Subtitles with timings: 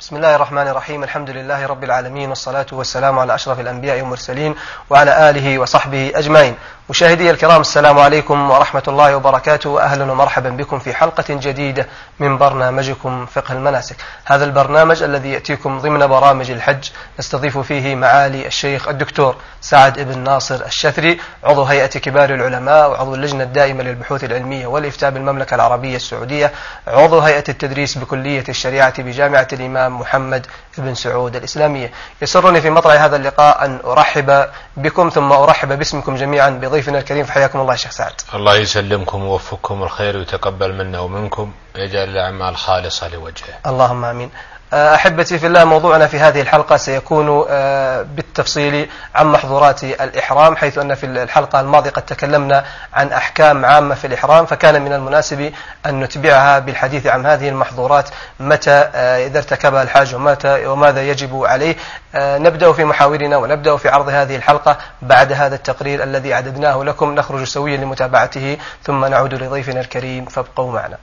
[0.00, 4.54] بسم الله الرحمن الرحيم الحمد لله رب العالمين والصلاة والسلام على أشرف الأنبياء والمرسلين
[4.90, 6.54] وعلى آله وصحبه أجمعين
[6.90, 11.86] مشاهدي الكرام السلام عليكم ورحمة الله وبركاته أهلا ومرحبا بكم في حلقة جديدة
[12.20, 16.88] من برنامجكم فقه المناسك هذا البرنامج الذي يأتيكم ضمن برامج الحج
[17.18, 23.44] نستضيف فيه معالي الشيخ الدكتور سعد بن ناصر الشثري عضو هيئة كبار العلماء وعضو اللجنة
[23.44, 26.52] الدائمة للبحوث العلمية والإفتاء بالمملكة العربية السعودية
[26.86, 30.46] عضو هيئة التدريس بكلية الشريعة بجامعة الإمام محمد
[30.78, 31.92] بن سعود الإسلامية.
[32.22, 37.24] يسرني في مطلع هذا اللقاء أن أرحب بكم ثم أرحب باسمكم جميعا بضيفنا الكريم.
[37.24, 38.12] فحياكم الله شيخ سعد.
[38.34, 39.82] الله يسلمكم ويوفقكم.
[39.82, 41.52] الخير ويتقبل منا ومنكم.
[41.76, 43.58] يجعل الأعمال خالصة لوجهه.
[43.66, 44.30] اللهم آمين.
[44.72, 50.94] أحبتي في الله موضوعنا في هذه الحلقة سيكون آه، بالتفصيل عن محظورات الإحرام حيث أن
[50.94, 55.52] في الحلقة الماضية قد تكلمنا عن أحكام عامة في الإحرام فكان من المناسب
[55.86, 58.08] أن نتبعها بالحديث عن هذه المحظورات
[58.40, 61.76] متى آه، إذا ارتكبها الحاج ومتى وماذا يجب عليه.
[62.14, 67.14] آه، نبدأ في محاورنا ونبدأ في عرض هذه الحلقة بعد هذا التقرير الذي أعددناه لكم.
[67.14, 70.98] نخرج سويا لمتابعته ثم نعود لضيفنا الكريم فابقوا معنا.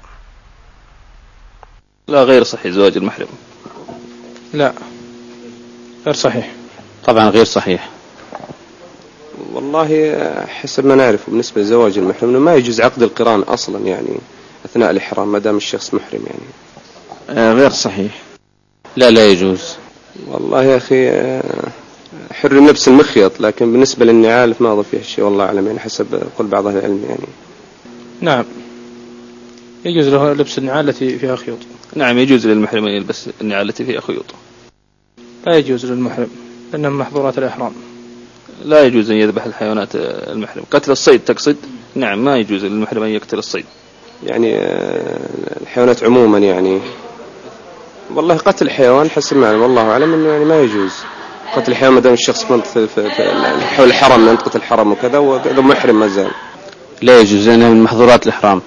[2.07, 3.27] لا غير صحيح زواج المحرم.
[4.57, 4.73] لا.
[6.05, 6.51] غير صحيح.
[7.05, 7.89] طبعا غير صحيح.
[9.53, 10.15] والله
[10.47, 14.07] حسب ما نعرف بالنسبة لزواج المحرم إنه ما يجوز عقد القران أصلا يعني
[14.65, 17.39] أثناء الإحرام ما دام الشخص محرم يعني.
[17.39, 18.21] آه غير صحيح.
[18.95, 19.75] لا لا يجوز.
[20.27, 21.43] والله يا أخي آه،
[22.31, 26.47] حر النفس المخيط لكن بالنسبة للنعال ما أظن فيها شيء والله أعلم يعني حسب قول
[26.47, 27.27] بعض أهل العلم يعني.
[28.21, 28.45] نعم.
[29.85, 31.57] يجوز له لبس النعال التي فيها خيوط.
[31.95, 34.25] نعم يجوز للمحرم أن يلبس النعال التي فيها خيوط.
[35.45, 36.29] لا يجوز للمحرم
[36.71, 37.71] لأنها محظورات الإحرام.
[38.65, 40.63] لا يجوز أن يذبح الحيوانات المحرم.
[40.71, 41.55] قتل الصيد تقصد؟
[41.95, 43.65] نعم ما يجوز للمحرم أن يقتل الصيد.
[44.23, 45.19] يعني آه،
[45.61, 46.79] الحيوانات عموما يعني.
[48.15, 50.93] والله قتل الحيوان حسب ما والله أعلم أنه يعني ما يجوز.
[51.55, 53.09] قتل الحيوان ما دام الشخص في
[53.59, 56.31] حول الحرم منطقة الحرم وكذا وهذا محرم ما زال.
[57.01, 58.61] لا يجوز لأنها من محظورات الإحرام.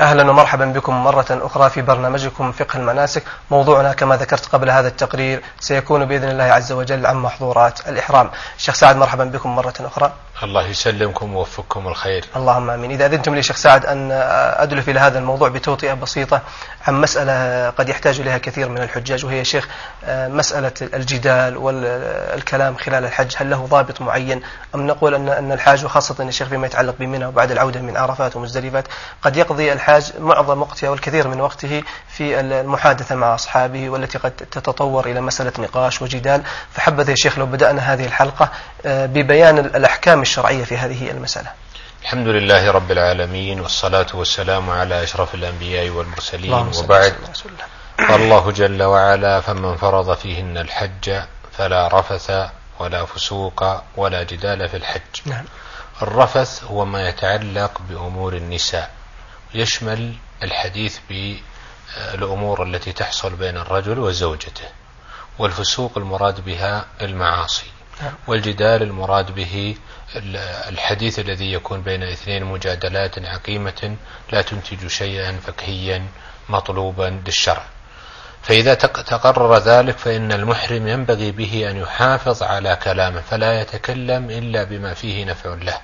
[0.00, 3.22] أهلا ومرحبا بكم مرة أخرى في برنامجكم فقه المناسك.
[3.50, 8.30] موضوعنا كما ذكرت قبل هذا التقرير سيكون بإذن الله عز وجل عن محظورات الإحرام.
[8.56, 10.12] الشيخ سعد مرحبا بكم مرة أخرى.
[10.42, 12.24] الله يسلمكم ويوفقكم الخير.
[12.36, 12.90] اللهم آمين.
[12.90, 14.08] إذا أذنتم لي شيخ سعد أن
[14.56, 16.40] أدلف إلى هذا الموضوع بتوطئة بسيطة
[16.88, 19.68] عن مسألة قد يحتاج إليها كثير من الحجاج وهي شيخ
[20.08, 23.34] مسألة الجدال والكلام خلال الحج.
[23.36, 24.42] هل له ضابط معين؟
[24.74, 28.84] أم نقول ان أن الحاج وخاصة الشيخ فيما يتعلق بمنى وبعد العودة من عرفات ومزدلفات
[29.22, 35.06] قد يقضي الحاج معظم وقته والكثير من وقته في المحادثة مع أصحابه والتي قد تتطور
[35.06, 36.42] إلى مسألة نقاش وجدال.
[36.72, 38.50] فحبذا يا شيخ لو بدأنا هذه الحلقة
[38.84, 41.52] ببيان الأحكام الشرعية في هذه المسألة.
[42.02, 46.52] الحمد لله رب العالمين والصلاة والسلام على أشرف الأنبياء والمرسلين.
[46.52, 47.14] وبعد
[47.98, 48.50] قال الله.
[48.50, 51.20] جل وعلا فمن فرض فيهن الحج
[51.52, 52.30] فلا رفث
[52.78, 53.64] ولا فسوق
[53.96, 55.00] ولا جدال في الحج.
[55.26, 55.44] نعم.
[56.02, 58.90] الرفث هو ما يتعلق بأمور النساء.
[59.54, 64.68] يشمل الحديث بالأمور التي تحصل بين الرجل وزوجته
[65.38, 67.66] والفسوق المراد بها المعاصي
[68.02, 68.12] نعم.
[68.26, 69.76] والجدال المراد به
[70.68, 73.96] الحديث الذي يكون بين اثنين مجادلات عقيمة
[74.32, 76.06] لا تنتج شيئا فقهيا
[76.48, 77.64] مطلوبا للشرع
[78.42, 84.94] فإذا تقرر ذلك فإن المحرم ينبغي به أن يحافظ على كلامه فلا يتكلم إلا بما
[84.94, 85.80] فيه نفع له.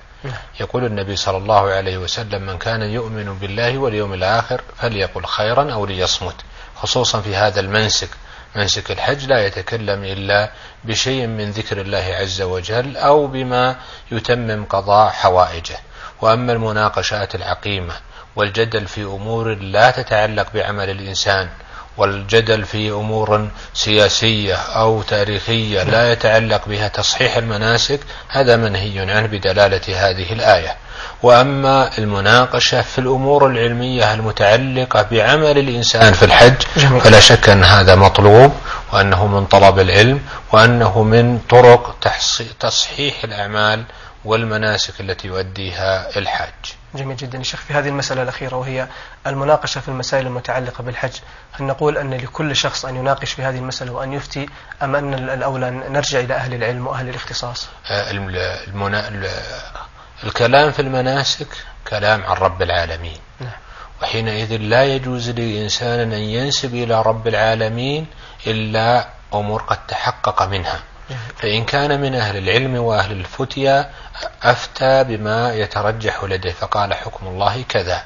[0.59, 5.85] يقول النبي صلى الله عليه وسلم من كان يؤمن بالله واليوم الآخر فليقل خيرا أو
[5.85, 6.35] ليصمت
[6.75, 8.09] خصوصا في هذا المنسك.
[8.55, 10.51] منسك الحج لا يتكلم إلا
[10.83, 13.75] بشيء من ذكر الله عز وجل أو بما
[14.11, 15.77] يتمم قضاء حوائجه.
[16.21, 17.93] وأما المناقشات العقيمة
[18.35, 21.49] والجدل في أمور لا تتعلق بعمل الإنسان
[21.97, 30.09] والجدل في أمور سياسية أو تاريخية لا يتعلق بها تصحيح المناسك هذا منهي عنه بدلالة
[30.09, 30.75] هذه الآية
[31.23, 36.61] وأما المناقشة في الأمور العلمية المتعلقة بعمل الإنسان في الحج.
[37.03, 38.53] فلا شك أن هذا مطلوب
[38.93, 40.21] وأنه من طلب العلم
[40.51, 41.95] وأنه من طرق
[42.59, 43.83] تصحيح الأعمال
[44.25, 48.87] والمناسك التي يؤديها الحاج جميل جدا شيخ في هذه المسألة الأخيرة وهي
[49.27, 51.13] المناقشة في المسائل المتعلقة بالحج
[51.51, 54.49] هل نقول أن لكل شخص أن يناقش في هذه المسألة وأن يفتي
[54.83, 59.09] أم أن الأولى نرجع إلى أهل العلم وأهل الاختصاص آه، المنا...
[60.23, 61.47] الكلام في المناسك
[61.87, 63.51] كلام عن رب العالمين نعم.
[64.01, 68.07] وحينئذ لا يجوز لإنسان أن ينسب إلى رب العالمين
[68.47, 70.79] إلا أمور قد تحقق منها.
[71.37, 73.89] فإن كان من أهل العلم وأهل الفتيا
[74.43, 78.03] أفتى بما يترجح لديه فقال حكم الله كذا.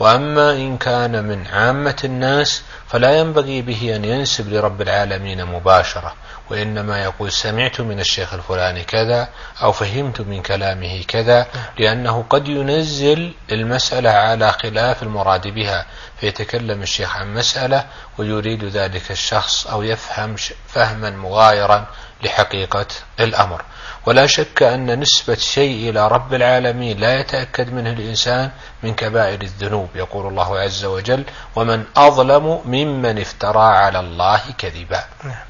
[0.00, 6.14] وأما إن كان من عامة الناس فلا ينبغي به أن ينسب لرب العالمين مباشرة
[6.50, 9.28] وإنما يقول سمعت من الشيخ الفلاني كذا
[9.62, 11.46] أو فهمت من كلامه كذا
[11.78, 15.86] لأنه قد ينزل المسألة على خلاف المراد بها
[16.20, 17.84] فيتكلم الشيخ عن مسألة
[18.18, 20.36] ويريد ذلك الشخص أو يفهم
[20.68, 21.86] فهما مغايرا
[22.22, 22.86] لحقيقة
[23.20, 23.62] الأمر
[24.06, 28.50] ولا شك أن نسبة شيء إلى رب العالمين لا يتأكد منه الإنسان
[28.82, 31.24] من كبائر الذنوب يقول الله عز وجل
[31.56, 35.49] ومن أظلم ممن افترى على الله كذبا نعم.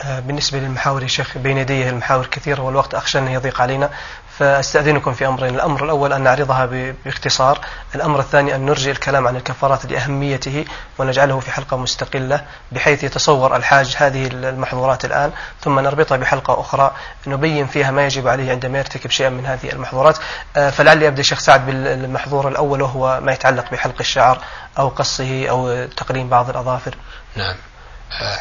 [0.00, 3.90] آه، بالنسبة للمحاور يا شيخ بين يديه المحاور كثيرة والوقت أخشى أنه يضيق علينا.
[4.38, 6.66] فأستأذنكم في أمرين الأمر الأول أن نعرضها
[7.04, 7.60] باختصار
[7.94, 10.64] الأمر الثاني أن نرجئ الكلام عن الكفارات لأهميته
[10.98, 15.32] ونجعله في حلقة مستقلة بحيث يتصور الحاج هذه المحظورات الآن.
[15.60, 16.94] ثم نربطها بحلقة أخرى
[17.26, 20.18] نبين فيها ما يجب عليه عندما يرتكب شيئا من هذه المحظورات.
[20.56, 24.38] آه، فلعلي أبدأ شيخ سعد بالمحظور الأول وهو ما يتعلق بحلق الشعر
[24.78, 26.94] أو قصه أو تقليم بعض الأظافر.
[27.36, 27.56] نعم.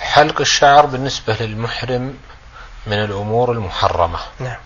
[0.01, 2.17] حلق الشعر بالنسبة للمحرم
[2.87, 4.19] من الأمور المحرمة.
[4.39, 4.57] نعم.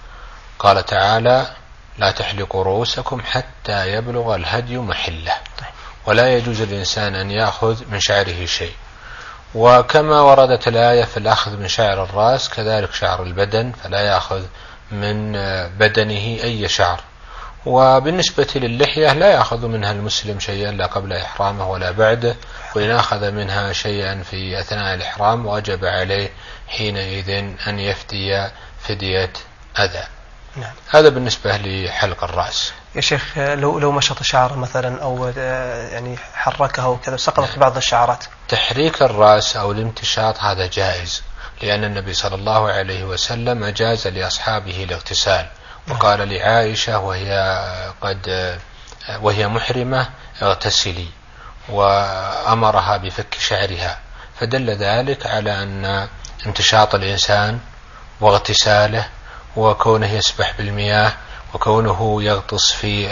[0.59, 1.48] قال تعالى
[1.98, 5.33] لا تحلقوا رؤوسكم حتى يبلغ الهدي محله.
[6.06, 8.74] ولا يجوز الإنسان أن يأخذ من شعره شيء.
[9.56, 13.71] وكما وردت الآية في الأخذ من شعر الرأس كذلك شعر البدن.
[13.83, 14.44] فلا يأخذ
[14.92, 15.31] من
[15.68, 17.00] بدنه أي شعر.
[17.68, 22.36] وبالنسبة للحية لا يأخذ منها المسلم شيئا لا قبل إحرامه ولا بعده
[22.75, 26.30] وإن أخذ منها شيئا في أثناء الإحرام وجب عليه
[26.68, 27.30] حينئذ
[27.68, 28.50] أن يفدي
[28.80, 29.34] فدية
[29.80, 30.04] أذى
[30.56, 30.72] نعم.
[30.90, 35.28] هذا بالنسبة لحلق الرأس يا شيخ لو لو مشط شعر مثلا أو
[35.92, 37.60] يعني حركه وكذا سقطت نعم.
[37.60, 41.24] بعض الشعرات تحريك الرأس أو الامتشاط هذا جائز
[41.62, 45.48] لأن النبي صلى الله عليه وسلم أجاز لأصحابه الاغتسال
[45.89, 47.62] وقال لعائشة وهي
[48.01, 48.57] قد
[49.22, 50.10] وهي محرمة
[50.42, 51.07] اغتسلي
[51.69, 54.00] وأمرها بفك شعرها.
[54.39, 56.07] فدل ذلك على أن
[56.45, 57.60] امتشاط الإنسان
[58.22, 59.06] واغتساله
[59.56, 61.13] وكونه يسبح بالمياه
[61.54, 63.07] وكونه يغطس في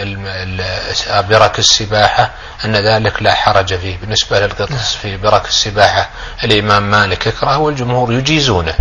[1.30, 2.32] برك السباحة
[2.66, 3.98] أن ذلك لا حرج فيه.
[3.98, 6.10] بالنسبة للغطس في برك السباحة
[6.44, 8.76] الإمام مالك يكره والجمهور يجيزونه.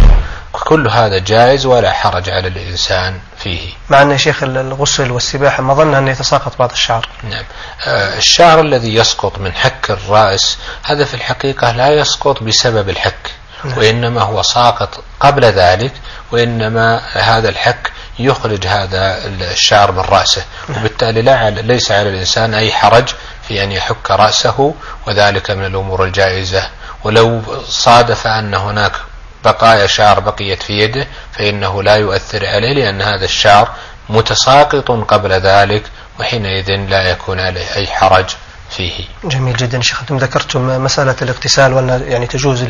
[0.59, 3.73] كل هذا جائز ولا حرج على الإنسان فيه.
[3.91, 7.09] مع أن شيخ الغسل والسباحة ما ظن أن يتساقط بعض الشعر.
[7.23, 7.45] نعم.
[7.87, 13.31] آه، الشعر الذي يسقط من حك الرأس هذا في الحقيقة لا يسقط بسبب الحك
[13.65, 13.79] نعم.
[13.79, 15.93] وإنما هو ساقط قبل ذلك
[16.33, 23.09] وإنما هذا الحك يخرج هذا الشعر من رأسه وبالتالي لا ليس على الإنسان أي حرج
[23.49, 24.75] في أن يحك رأسه
[25.07, 26.69] وذلك من الأمور الجائزة.
[27.05, 28.93] ولو صادف أن هناك
[29.45, 33.71] بقايا شعر بقيت في يده فإنه لا يؤثر عليه لأن هذا الشعر
[34.09, 35.83] متساقط قبل ذلك
[36.21, 38.27] وحينئذ لا يكون عليه أي حرج.
[38.71, 39.05] فيه.
[39.25, 40.01] جميل جدا شيخ.
[40.01, 42.65] أنتم ذكرتم مسألة الاغتسال وأن يعني تجوز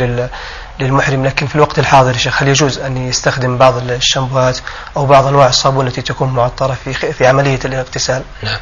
[0.80, 4.58] للمحرم لكن في الوقت الحاضر شيخ هل يجوز أن يستخدم بعض الشامبوهات
[4.96, 8.58] أو بعض أنواع الصابون التي تكون معطرة في في عملية الاغتسال؟ نعم.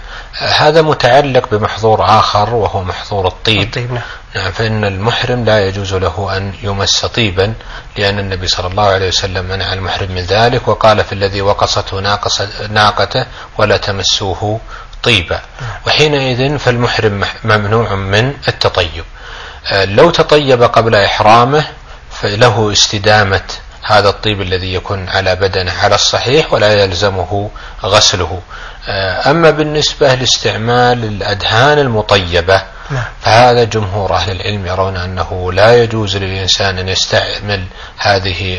[0.58, 3.62] هذا متعلق بمحظور آخر وهو محظور الطيب.
[3.62, 4.02] الطيب نعم.
[4.34, 7.54] نعم فإن المحرم لا يجوز له أن يمس طيبا
[7.96, 12.00] لأن النبي صلى الله عليه وسلم منع المحرم من ذلك وقال في الذي وقصته
[12.70, 13.26] ناقته
[13.58, 14.60] ولا تمسوه.
[15.02, 15.40] طيبا
[15.86, 19.04] وحينئذ فالمحرم ممنوع من التطيب.
[19.66, 21.64] آه، لو تطيب قبل إحرامه
[22.10, 23.42] فله استدامة
[23.82, 27.50] هذا الطيب الذي يكون على بدنه على الصحيح ولا يلزمه
[27.84, 28.40] غسله.
[28.88, 33.04] آه، أما بالنسبة لاستعمال الأدهان المطيبة نعم.
[33.22, 37.64] فهذا جمهور أهل العلم يرون أنه لا يجوز للإنسان أن يستعمل
[37.98, 38.58] هذه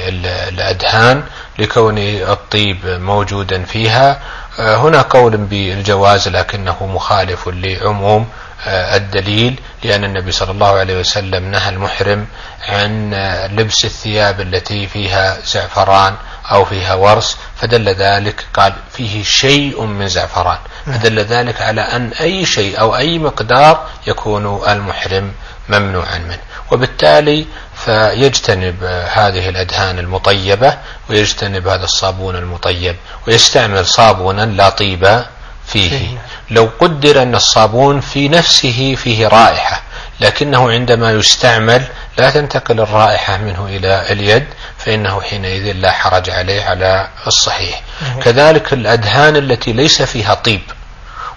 [0.50, 1.24] الأدهان
[1.60, 4.20] لكون الطيب موجودا فيها.
[4.60, 8.28] هنا قول بالجواز لكنه مخالف لعموم
[8.66, 12.28] آه، الدليل لأن النبي صلى الله عليه وسلم نهى المحرم
[12.68, 16.16] عن آه، لبس الثياب التي فيها زعفران
[16.52, 20.58] أو فيها ورس فدل ذلك قال فيه شيء من زعفران.
[20.86, 25.32] فدل ذلك على أن أي شيء أو أي مقدار يكون المحرم.
[25.70, 26.40] ممنوعا منه.
[26.72, 27.46] وبالتالي
[27.86, 30.78] فيجتنب هذه الأدهان المطيبة
[31.10, 32.96] ويجتنب هذا الصابون المطيب
[33.28, 35.24] ويستعمل صابونا لا طيب
[35.68, 36.18] فيه.
[36.50, 39.82] لو قدر أن الصابون في نفسه فيه رائحة
[40.20, 41.84] لكنه عندما يستعمل
[42.18, 44.46] لا تنتقل الرائحة منه إلى اليد
[44.78, 47.82] فإنه حينئذ لا حرج عليه على الصحيح.
[48.24, 50.62] كذلك الأدهان التي ليس فيها طيب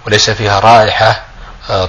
[0.06, 1.22] وليس فيها رائحة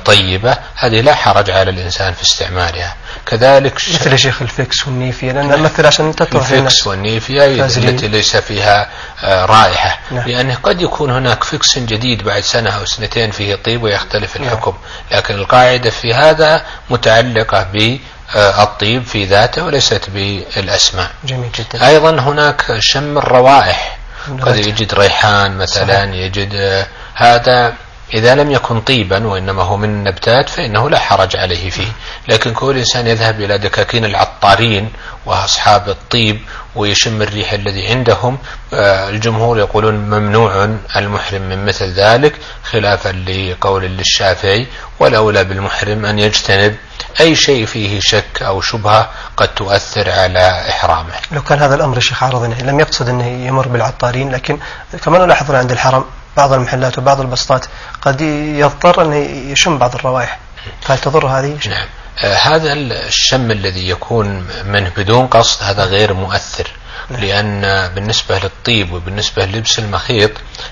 [0.05, 2.95] طيبة هذه لا حرج على الإنسان في استعمالها.
[3.25, 7.04] كذلك مثل يا شيخ ال Vicks وال Nivea لأن مثل عشان تطرح ال Vicks وال
[7.04, 8.89] Nivea التي ليس فيها
[9.23, 9.99] آه، رائحة.
[10.11, 10.27] نعم.
[10.27, 14.47] لأنه قد يكون هناك Vicks جديد بعد سنة أو سنتين فيه طيب ويختلف نعم.
[14.47, 14.73] الحكم.
[15.11, 21.11] لكن القاعدة في هذا متعلقة بالطيب في ذاته وليست بالأسماء.
[21.23, 21.87] جميل جدا.
[21.87, 23.97] أيضا هناك شم الروائح.
[24.27, 24.67] قد الرجل.
[24.67, 26.13] يجد ريحان مثلا صحيح.
[26.13, 27.73] يجد آه، هذا
[28.13, 31.87] إذا لم يكن طيبا وإنما هو من النبتات فإنه لا حرج عليه فيه.
[32.27, 34.91] لكن كل إنسان يذهب إلى دكاكين العطارين
[35.25, 36.41] وأصحاب الطيب
[36.75, 38.37] ويشم الريح الذي عندهم
[38.73, 44.67] آه، الجمهور يقولون ممنوع المحرم من مثل ذلك خلافا لقول للشافعي
[44.99, 46.75] والأولى بالمحرم أن يجتنب
[47.19, 51.13] أي شيء فيه شك أو شبهة قد تؤثر على إحرامه.
[51.31, 54.59] لو كان هذا الأمر شيخ أنه لم يقصد أنه يمر بالعطارين لكن
[55.03, 56.05] كما نلاحظ عند الحرم
[56.37, 57.65] بعض المحلات وبعض البسطات
[58.01, 59.15] قد يضطر أنه
[59.51, 60.39] يشم بعض الروائح.
[60.81, 61.87] فهل تضر هذه؟ نعم.
[62.23, 66.67] آه، هذا الشم الذي يكون منه بدون قصد هذا غير مؤثر.
[67.09, 70.31] لأن بالنسبة للطيب وبالنسبة للبس المخيط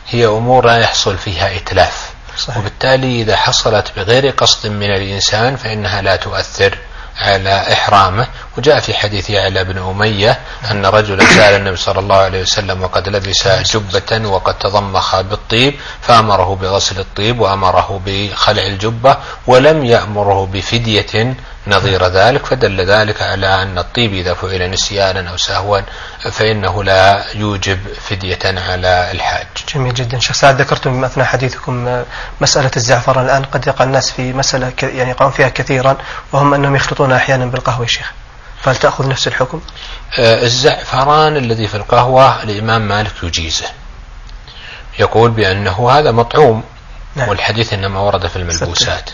[0.10, 2.10] هي أمور لا يحصل فيها إتلاف.
[2.38, 2.58] صحيح.
[2.58, 6.78] وبالتالي إذا حصلت بغير قصد من الإنسان فإنها لا تؤثر
[7.18, 8.28] على إحرامه
[8.58, 10.40] وجاء في حديث يعلى بن أمية
[10.72, 16.56] أن رجلا سأل النبي صلى الله عليه وسلم وقد لبس جبة وقد تضمخ بالطيب فأمره
[16.56, 21.36] بغسل الطيب وأمره بخلع الجبة ولم يأمره بفدية
[21.68, 25.80] نظير ذلك فدل ذلك على أن الطيب إذا فعل نسيانا أو سهوا
[26.32, 29.48] فإنه لا يوجب فدية على الحاج.
[29.76, 30.20] جميل جدا.
[30.20, 32.04] شيخ سعد ذكرتم أثناء حديثكم
[32.42, 33.26] مسألة الزعفران.
[33.26, 35.98] الآن قد يقع الناس في مسألة يعني يقعون فيها كثيرا
[36.34, 38.12] وهم أنهم يخلطونها أحيانا بالقهوة يا شيخ.
[38.66, 39.62] فهل تأخذ نفس الحكم؟
[40.20, 43.66] آه، الزعفران الذي في القهوة الإمام مالك يجيزه
[45.00, 46.64] يقول بأنه هذا مطعوم
[47.16, 47.30] نعم.
[47.30, 49.10] والحديث إنما ورد في الملبوسات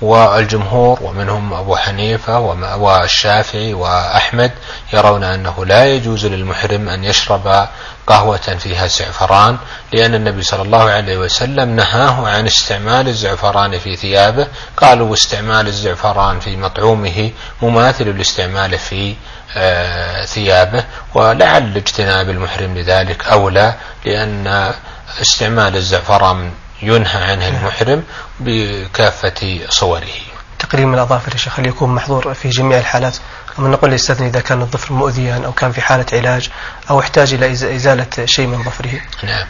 [0.00, 2.40] والجمهور ومنهم أبو حنيفة
[2.76, 4.52] والشافعي وأحمد
[4.92, 7.68] يرون أنه لا يجوز للمحرم أن يشرب
[8.08, 9.58] قهوة فيها زعفران
[9.92, 14.46] لأن النبي صلى الله عليه وسلم نهاه عن استعمال الزعفران في ثيابه.
[14.76, 17.30] قالوا واستعمال الزعفران في مطعومه
[17.62, 19.14] مماثل لاستعماله في
[19.56, 20.84] آه، ثيابه
[21.14, 23.74] ولعل اجتناب المحرم لذلك أولى
[24.04, 24.72] لأن
[25.20, 26.50] استعمال الزعفران
[26.82, 28.02] ينهى عنه المحرم
[28.40, 30.27] بكافة صوره.
[30.68, 33.16] تقريم الأظافر يا شيخ هل يكون محظور في جميع الحالات؟
[33.58, 36.50] أم نقول يستثني إذا كان الظفر مؤذيا أو كان في حالة علاج
[36.90, 39.00] أو احتاج إلى إز- إزالة شيء من ظفره.
[39.22, 39.46] نعم.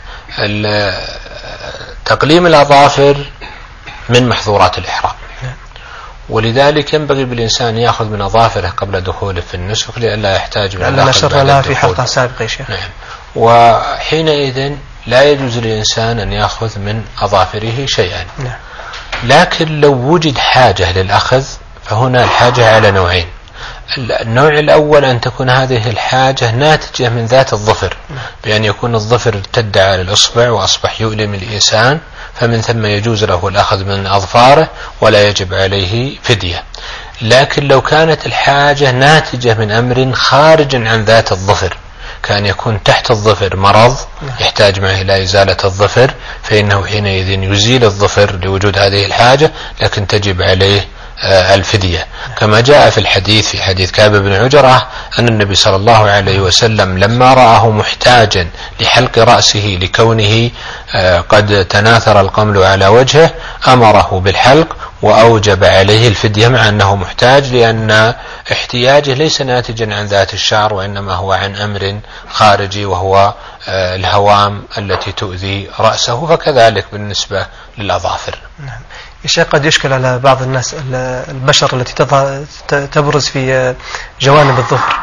[2.05, 3.17] تقليم الأظافر
[4.09, 5.15] من محظورات الإحرام.
[5.43, 5.53] نعم.
[6.29, 11.19] ولذلك ينبغي بالإنسان يأخذ من أظافره قبل دخوله في النسك لئلا يحتاج من لأننا الأخذ
[11.27, 11.77] نشرنا في.
[11.77, 12.71] حلقة سابقة يا شيخ.
[12.71, 12.89] نعم.
[13.37, 14.73] وحينئذ
[15.07, 18.25] لا يجوز للإنسان أن يأخذ من أظافره شيئا.
[18.39, 18.59] نعم.
[19.25, 21.45] لكن لو وجد حاجة للأخذ
[21.85, 23.27] فهنا الحاجة على نوعين.
[23.99, 27.97] النوع الأول أن تكون هذه الحاجة ناتجة من ذات الظفر
[28.45, 32.01] بأن يكون الظفر ارتد على الإصبع وأصبح يؤلم الإنسان
[32.35, 34.69] فمن ثم يجوز له الأخذ من أظفاره
[35.01, 36.63] ولا يجب عليه فدية.
[37.23, 41.77] لكن لو كانت الحاجة ناتجة من أمر خارج عن ذات الظفر
[42.23, 43.97] كان يكون تحت الظفر مرض
[44.41, 46.11] يحتاج معه إلى إزالة الظفر
[46.43, 50.89] فإنه حينئذ يزيل الظفر لوجود هذه الحاجة لكن تجب عليه
[51.23, 52.07] آه، الفدية.
[52.39, 56.99] كما جاء في الحديث في حديث كعب بن عجرة أن النبي صلى الله عليه وسلم
[56.99, 58.49] لما رآه محتاجا
[58.81, 60.51] لحلق رأسه لكونه
[60.95, 63.31] آه، قد تناثر القمل على وجهه
[63.69, 68.15] أمره بالحلق وأوجب عليه الفدية مع أنه محتاج لأن
[68.53, 72.01] احتياجه ليس ناتجا عن ذات الشعر وإنما هو عن أمر
[72.31, 73.35] خارجي وهو
[73.69, 77.47] آه، الهوام التي تؤذي رأسه فكذلك بالنسبة
[77.79, 78.39] للأظافر.
[78.59, 78.81] نعم.
[79.25, 80.95] يا شيخ قد يشكل على بعض الناس ال-
[81.29, 83.75] البشر التي تظهر تبرز في
[84.21, 84.97] جوانب الظفر.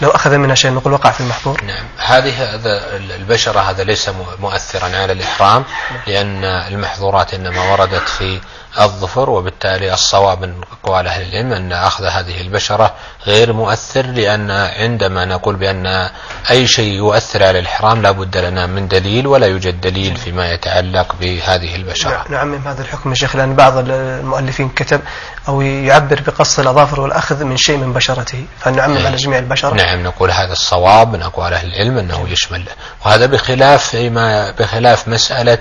[0.00, 1.64] لو أخذ منها شيء نقول وقع في المحظور.
[1.64, 1.84] نعم.
[1.98, 5.64] هذه هذا البشرة هذا ليس مؤثرا على الإحرام
[6.06, 8.40] لأن المحظورات إنما وردت في
[8.80, 12.94] الظفر وبالتالي الصواب من أقوال أهل العلم أن أخذ هذه البشرة
[13.26, 16.10] غير مؤثر لأن عندما نقول بأن
[16.50, 21.16] أي شيء يؤثر على الإحرام لا بد لنا من دليل ولا يوجد دليل فيما يتعلق
[21.20, 22.24] بهذه البشرة.
[22.28, 25.00] نعمم هذا الحكم يا شيخ لأن بعض المؤلفين كتب
[25.48, 28.44] أو يعبر بقص الأظافر والأخذ من شيء من بشرته.
[28.60, 32.64] فنعمم على جميع البشرة نعم نقول هذا الصواب من أقوال أهل العلم أنه يشمل.
[33.04, 35.58] وهذا بخلاف فيما بخلاف مسألة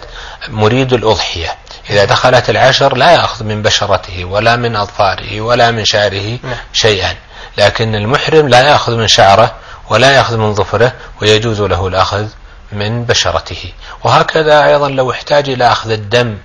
[0.49, 1.55] مريد الأضحية.
[1.89, 6.57] إذا دخلت العشر لا يأخذ من بشرته ولا من أظفاره ولا من شعره نعم.
[6.73, 7.15] شيئا
[7.57, 9.55] لكن المحرم لا يأخذ من شعره
[9.89, 12.27] ولا يأخذ من ظفره ويجوز له الأخذ
[12.71, 16.37] من بشرته وهكذا أيضا لو احتاج إلى أخذ الدم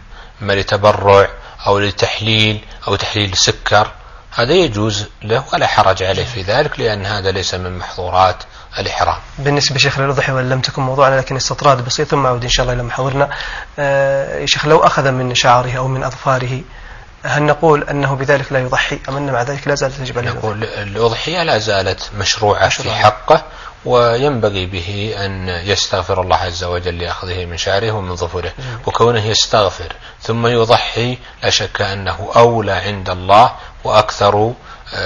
[0.43, 1.29] إما لتبرع
[1.67, 3.91] أو للتحليل أو تحليل السكر
[4.35, 8.37] هذا يجوز له ولا حرج عليه في ذلك لأن هذا ليس من محظورات
[8.79, 12.65] الإحرام بالنسبة شيخ للأضحية وإن لم تكن موضوعنا لكن استطراد بسيط ثم أعود إن شاء
[12.65, 13.31] الله إلى محاورنا
[13.79, 16.61] آه، شيخ لو أخذ من شعره أو من أظفاره
[17.23, 20.65] هل نقول أنه بذلك لا يضحي أم أن مع ذلك لا زالت تجب عليه؟ نقول
[20.65, 22.99] الأضحية لا زالت مشروعة في مشروعة.
[22.99, 23.43] حقه
[23.85, 28.53] وينبغي به أن يستغفر الله عز وجل لأخذه من شعره ومن ظفره
[28.87, 29.93] وكونه يستغفر
[30.23, 33.53] ثم يضحي لا شك أنه أولى عند الله
[33.85, 34.53] وأكثر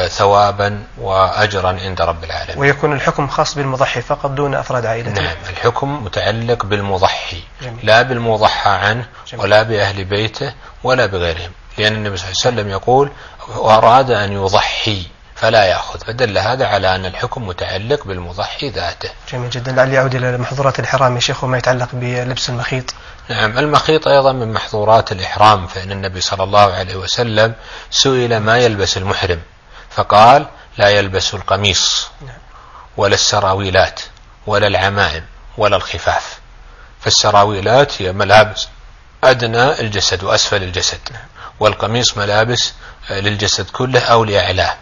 [0.09, 2.59] ثوابا وأجرا عند رب العالمين.
[2.59, 5.23] ويكون الحكم خاص بالمضحي فقط دون أفراد عائلته.
[5.23, 7.87] نعم الحكم متعلق بالمضحي جميل.
[7.87, 9.45] لا بالمضحى عنه جميل.
[9.45, 10.53] ولا بأهل بيته
[10.85, 11.51] ولا بغيرهم.
[11.79, 13.11] لأن النبي صلى الله عليه وسلم يقول
[13.57, 15.99] وأراد أن يضحي فلا يأخذ.
[15.99, 19.11] فدل هذا على أن الحكم متعلق بالمضحي ذاته.
[19.33, 19.73] جميل جدا.
[19.73, 22.95] لعلي أعود إلى محظورات الإحرام يا شيخ وما يتعلق بلبس المخيط.
[23.29, 27.55] نعم المخيط أيضا من محظورات الإحرام فإن النبي صلى الله عليه وسلم
[27.91, 29.41] سئل ما يلبس المحرم.
[29.91, 30.47] فقال
[30.79, 32.37] لا يلبس القميص نعم.
[32.97, 34.01] ولا السراويلات
[34.47, 35.25] ولا العمائم
[35.59, 36.39] ولا الخفاف.
[37.01, 38.69] فالسراويلات هي ملابس
[39.25, 40.99] أدنى الجسد وأسفل الجسد
[41.61, 42.73] والقميص ملابس
[43.11, 44.75] للجسد كله أو لأعلاه.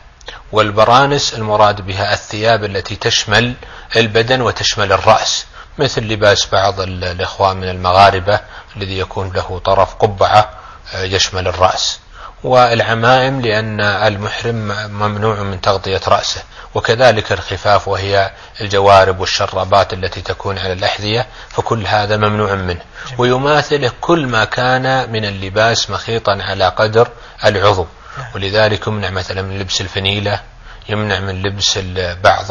[0.52, 3.54] والبرانس المراد بها الثياب التي تشمل
[3.96, 5.46] البدن وتشمل الرأس
[5.78, 8.40] مثل لباس بعض ال- الإخوان من المغاربة
[8.76, 10.50] الذي يكون له طرف قبعة
[10.94, 11.98] آه، يشمل الرأس.
[12.44, 16.42] والعمائم لأن المحرم ممنوع من تغطية رأسه
[16.74, 18.30] وكذلك الخفاف وهي
[18.60, 22.80] الجوارب والشرابات التي تكون على الأحذية فكل هذا ممنوع منه.
[23.18, 27.08] ويماثله كل ما كان من اللباس مخيطا على قدر
[27.44, 27.86] العضو.
[28.34, 30.40] ولذلك يمنع مثلا من لبس الفنيلة
[30.88, 31.78] يمنع من لبس
[32.24, 32.44] بعض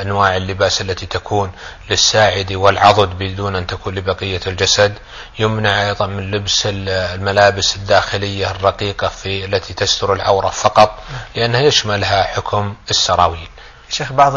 [0.00, 1.52] أنواع اللباس التي تكون
[1.90, 4.94] للساعد والعضد بدون أن تكون لبقية الجسد.
[5.38, 10.98] يمنع أيضا من لبس ال- الملابس الداخلية الرقيقة في التي تستر العورة فقط
[11.36, 13.48] لأنها يشملها حكم السراويل.
[13.88, 14.32] شيخ بعض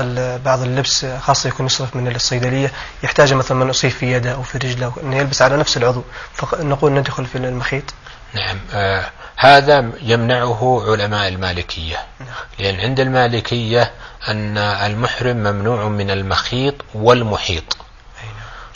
[0.46, 2.72] بعض اللبس خاصة يكون يصرف من الصيدلية
[3.04, 6.92] يحتاج مثلا من أصيب في يده أو في رجله أنه يلبس على نفس العضو فنقول
[6.92, 7.84] ندخل في المخيط.
[8.34, 8.60] نعم.
[8.74, 11.98] آه هذا يمنعه علماء المالكية.
[12.60, 13.92] لأن عند المالكية
[14.28, 17.78] أن المحرم ممنوع من المخيط والمحيط.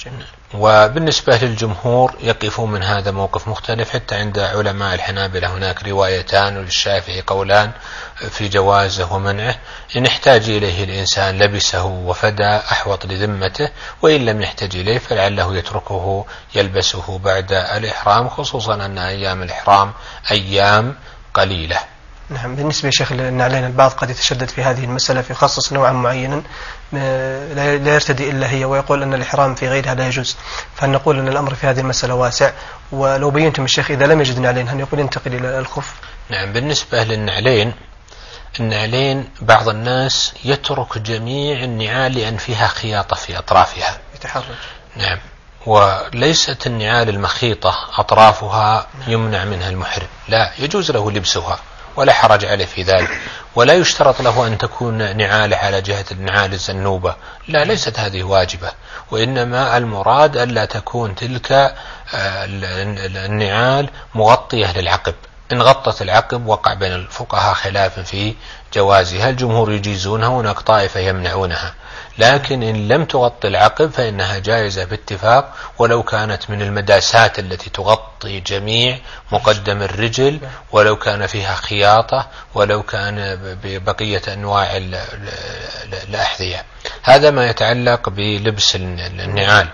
[0.05, 0.38] نعم.
[0.53, 3.89] وبالنسبة للجمهور يقفون من هذا موقف مختلف.
[3.89, 7.71] حتى عند علماء الحنابلة هناك روايتان وللشافعي قولان
[8.29, 9.55] في جوازه ومنعه
[9.95, 13.69] إن احتاج إليه الإنسان لبسه وفدى أحوط لذمته
[14.01, 19.93] وإن لم يحتج إليه فلعله يتركه يلبسه بعد الإحرام خصوصا أن أيام الإحرام
[20.31, 20.95] أيام
[21.33, 21.79] قليلة.
[22.29, 26.41] نعم بالنسبة يا شيخ للنعلين البعض قد يتشدد في هذه المسألة فيخصص نوعا معينا
[26.93, 30.37] لا لا يرتدي إلا هي ويقول أن الإحرام في غيرها لا يجوز.
[30.75, 32.51] فهل نقول أن الأمر في هذه المسألة واسع
[32.91, 35.93] ولو بينتم الشيخ إذا لم يجد نعلين هل يقول ينتقل إلى الخف.
[36.29, 37.73] نعم بالنسبة للنعلين
[38.59, 43.97] النعلين بعض الناس يترك جميع النعال لأن فيها خياطة في أطرافها.
[44.15, 44.43] يتحرج
[44.95, 45.17] نعم
[45.65, 50.07] وليست النعال المخيطة أطرافها يمنع منها المحرم.
[50.27, 51.59] لا يجوز له لبسها.
[51.99, 53.09] ولا حرج عليه في ذلك.
[53.55, 57.15] ولا يشترط له أن تكون نعاله على جهة النعال الزنوبة.
[57.47, 58.71] لا ليست هذه واجبة.
[59.11, 61.75] وإنما المراد ألا تكون تلك آه،
[62.45, 65.13] ال- ال- النعال مغطية للعقب.
[65.51, 68.35] إن غطت العقب وقع بين الفقهاء خلاف في
[68.73, 69.29] جوازها.
[69.29, 71.73] الجمهور يجيزونها هناك طائفة يمنعونها.
[72.19, 78.97] لكن إن لم تغطي العقب فإنها جائزة باتفاق ولو كانت من المداسات التي تغطي جميع
[79.31, 80.39] مقدم الرجل
[80.71, 86.63] ولو كان فيها خياطة ولو كان ببقية أنواع ال- ال- الأحذية.
[87.03, 89.67] هذا ما يتعلق بلبس النعال.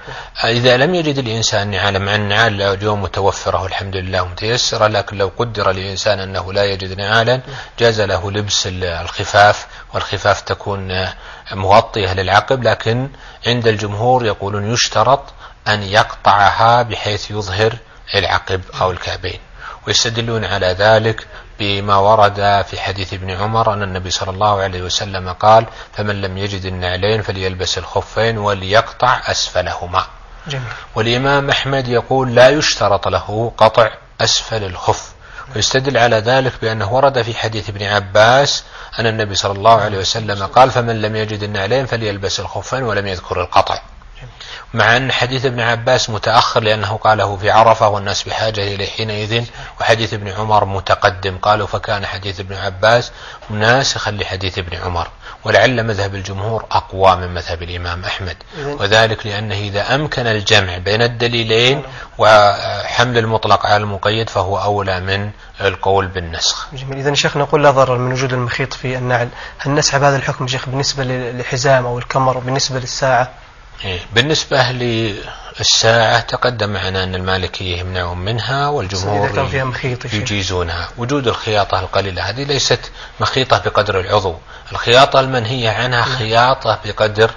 [0.43, 5.71] إذا لم يجد الإنسان نعالا مع النعال اليوم متوفرة والحمد لله متيسرة لكن لو قدر
[5.71, 7.41] للإنسان أنه لا يجد نعالا
[7.79, 11.07] جاز له لبس الخفاف والخفاف تكون
[11.51, 13.09] مغطية للعقب لكن
[13.47, 15.23] عند الجمهور يقولون يشترط
[15.67, 17.77] أن يقطعها بحيث يظهر
[18.15, 19.39] العقب أو الكعبين.
[19.87, 21.27] ويستدلون على ذلك
[21.59, 26.37] بما ورد في حديث ابن عمر أن النبي صلى الله عليه وسلم قال فمن لم
[26.37, 30.05] يجد النعلين فليلبس الخفين وليقطع أسفلهما.
[30.47, 30.67] جميل.
[30.95, 33.89] والإمام أحمد يقول لا يشترط له قطع
[34.21, 35.14] أسفل الخف.
[35.55, 38.63] ويستدل على ذلك بأنه ورد في حديث ابن عباس
[38.99, 43.41] أن النبي صلى الله عليه وسلم قال فمن لم يجد النعلين فليلبس الخفين ولم يذكر
[43.41, 43.81] القطع.
[44.73, 49.45] مع أن حديث ابن عباس متأخر لأنه قاله في عرفة والناس بحاجة إليه حينئذ
[49.81, 51.37] وحديث ابن عمر متقدم.
[51.37, 53.11] قالوا فكان حديث ابن عباس
[53.49, 55.07] ناسخا لحديث ابن عمر
[55.43, 58.37] ولعل مذهب الجمهور أقوى من مذهب الإمام أحمد.
[58.65, 61.83] وذلك لأنه إذا أمكن الجمع بين الدليلين
[62.17, 66.67] وحمل المطلق على المقيد فهو أولى من القول بالنسخ.
[66.73, 66.97] جميل.
[66.99, 69.29] إذا شيخ نقول لا ضرر من وجود المخيط في النعل.
[69.57, 73.31] هل نسحب هذا الحكم شيخ بالنسبة للحزام أو الكمر وبالنسبة للساعة؟
[74.13, 80.89] بالنسبة للساعة تقدم معنا أن المالكية يمنعون منها والجمهور إذا كان فيها مخيط يجيزونها.
[80.97, 84.35] وجود الخياطة القليلة هذه ليست مخيطة بقدر العضو.
[84.71, 87.31] الخياطة المنهية عنها خياطة بقدر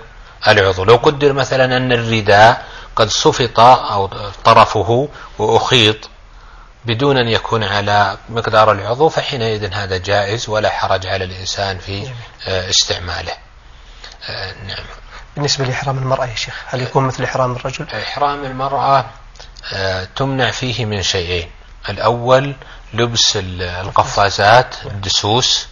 [0.49, 0.85] العضو.
[0.85, 4.11] لو قدر مثلا أن الرداء قد صفط أو
[4.45, 6.11] طرفه وأخيط
[6.85, 12.09] بدون أن يكون على مقدار العضو فحينئذ هذا جائز ولا حرج على الإنسان في
[12.47, 13.33] آه، استعماله.
[14.29, 14.85] آه، نعم.
[15.39, 19.05] بالنسبة لإحرام المرأة يا شيخ هل يكون مثل إحرام الرجل؟ إحرام المرأة
[19.75, 21.51] آه، تمنع فيه من شيئين.
[21.89, 22.55] الأول
[22.95, 25.69] لبس القفازات الدسوس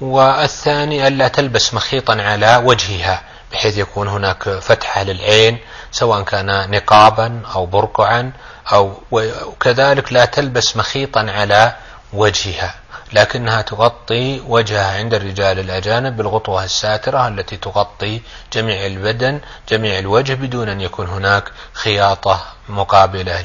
[0.00, 3.22] والثاني ألا تلبس مخيطا على وجهها
[3.52, 5.58] بحيث يكون هناك فتحة للعين
[5.92, 8.32] سواء كان نقابا أو برقعا
[8.72, 11.76] أو وكذلك لا تلبس مخيطا على
[12.12, 12.74] وجهها.
[13.14, 18.20] لكنها تغطي وجهها عند الرجال الأجانب بالغطوة الساترة التي تغطي
[18.52, 23.42] جميع البدن جميع الوجه بدون أن يكون هناك خياطة مقابلة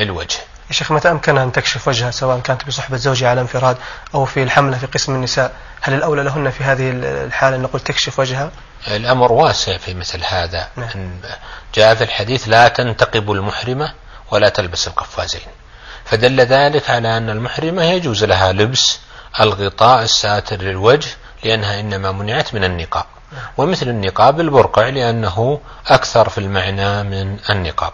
[0.00, 0.38] للوجه.
[0.68, 3.76] يا شيخ متى أمكنها أن تكشف وجهها سواء كانت بصحبة زوجها على انفراد
[4.14, 8.18] أو في الحملة في قسم النساء؟ هل الأولى لهن في هذه الحالة أن نقول تكشف
[8.18, 8.50] وجهها؟
[8.88, 10.68] الأمر واسع في مثل هذا.
[10.76, 11.20] نعم.
[11.74, 13.94] جاء في الحديث لا تنتقب المحرمة
[14.30, 15.40] ولا تلبس القفازين.
[16.04, 18.98] فدل ذلك على أن المحرمة يجوز لها لبس
[19.40, 21.08] الغطاء الساتر للوجه
[21.44, 23.04] لأنها إنما منعت من النقاب.
[23.56, 27.92] ومثل النقاب البرقع لأنه أكثر في المعنى من النقاب.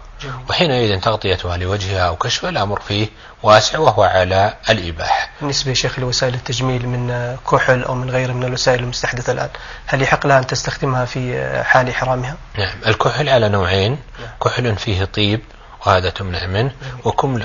[0.50, 3.08] وحينئذ تغطيتها لوجهها أو كشف الأمر فيه
[3.42, 5.28] واسع وهو على الإباحة.
[5.40, 9.48] بالنسبة يا شيخ لوسائل التجميل من كحل أو من غيره من الوسائل المستحدثة الآن
[9.86, 13.90] هل يحق لها أن تستخدمها في حال إحرامها؟ نعم الكحل على نوعين.
[14.20, 14.28] نعم.
[14.42, 15.40] كحل فيه طيب
[15.86, 16.72] وهذا تمنع منه
[17.04, 17.38] وكم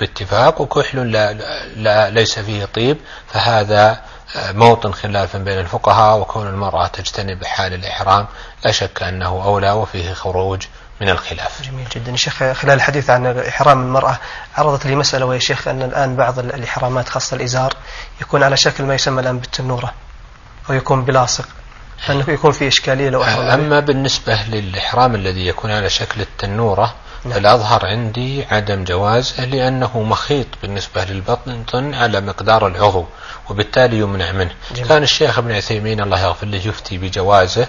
[0.00, 1.32] باتفاق وكحل لا,
[1.76, 2.96] لا ليس فيه طيب.
[3.28, 4.00] فهذا
[4.36, 8.26] آه، موطن خلاف بين الفقهاء وكون المرأة تجتنب حال الإحرام
[8.64, 10.62] لا شك أنه أولى وفيه خروج
[11.00, 11.62] من الخلاف.
[11.62, 12.16] جميل جدا.
[12.16, 14.18] شيخ خلال الحديث عن إحرام المرأة
[14.56, 17.74] عرضت لي مسألة ويا شيخ أن الآن بعض الإحرامات خاصة الإزار
[18.20, 19.92] يكون على شكل ما يسمى الآن بالتنورة
[20.70, 21.48] أو يكون بلاصق.
[22.06, 26.94] فأنه يكون في إشكالية لو أحرم؟ أما بالنسبة للإحرام الذي يكون على شكل التنورة
[27.24, 27.38] نعم.
[27.38, 33.06] الأظهر عندي عدم جوازه لأنه مخيط بالنسبة للبطن على مقدار العضو
[33.50, 34.88] وبالتالي يمنع منه جميل.
[34.88, 37.66] كان الشيخ ابن عثيمين الله يغفر له يفتي بجوازه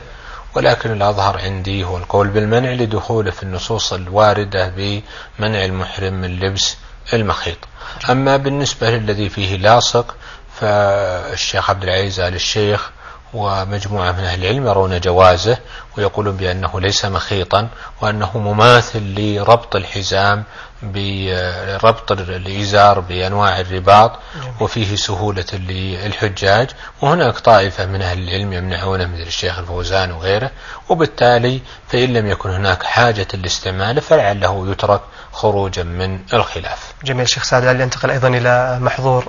[0.56, 6.78] ولكن الأظهر عندي هو القول بالمنع لدخوله في النصوص الواردة بمنع المحرم من لبس
[7.14, 7.58] المخيط
[8.10, 10.16] أما بالنسبة للذي فيه لاصق
[10.60, 12.92] فالشيخ عبد العزيز آل الشيخ
[13.34, 15.58] ومجموعة من أهل العلم يرون جوازه
[15.98, 17.68] ويقولون بأنه ليس مخيطا
[18.02, 20.44] وأنه مماثل لربط الحزام
[20.84, 24.20] بربط الإزار بأنواع الرباط
[24.60, 26.70] وفيه سهولة للحجاج.
[27.02, 30.52] وهناك طائفة من أهل العلم يمنعونه مثل الشيخ الفوزان وغيره.
[30.90, 36.94] وبالتالي فإن لم يكن هناك حاجة لاستعماله فلعله يترك خروجا من الخلاف.
[37.04, 39.28] جميل شيخ سعد لعلي انتقل أيضا إلى محظور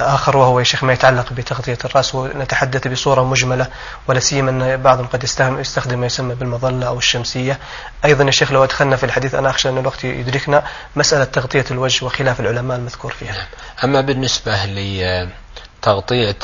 [0.00, 3.66] آخر وهو يا شيخ ما يتعلق بتغطية الرأس ونتحدث بصورة مجملة
[4.08, 7.58] ولا سيما أن بعضهم قد يستخدم ما يسمى بالمظلة أو الشمسية
[8.04, 10.64] أيضا يا شيخ لو أدخلنا في الحديث أنا أخشى أن الوقت يدركنا
[10.96, 13.46] مسألة تغطية الوجه وخلاف العلماء المذكور فيها نعم.
[13.84, 14.64] أما بالنسبة
[15.82, 16.36] تغطية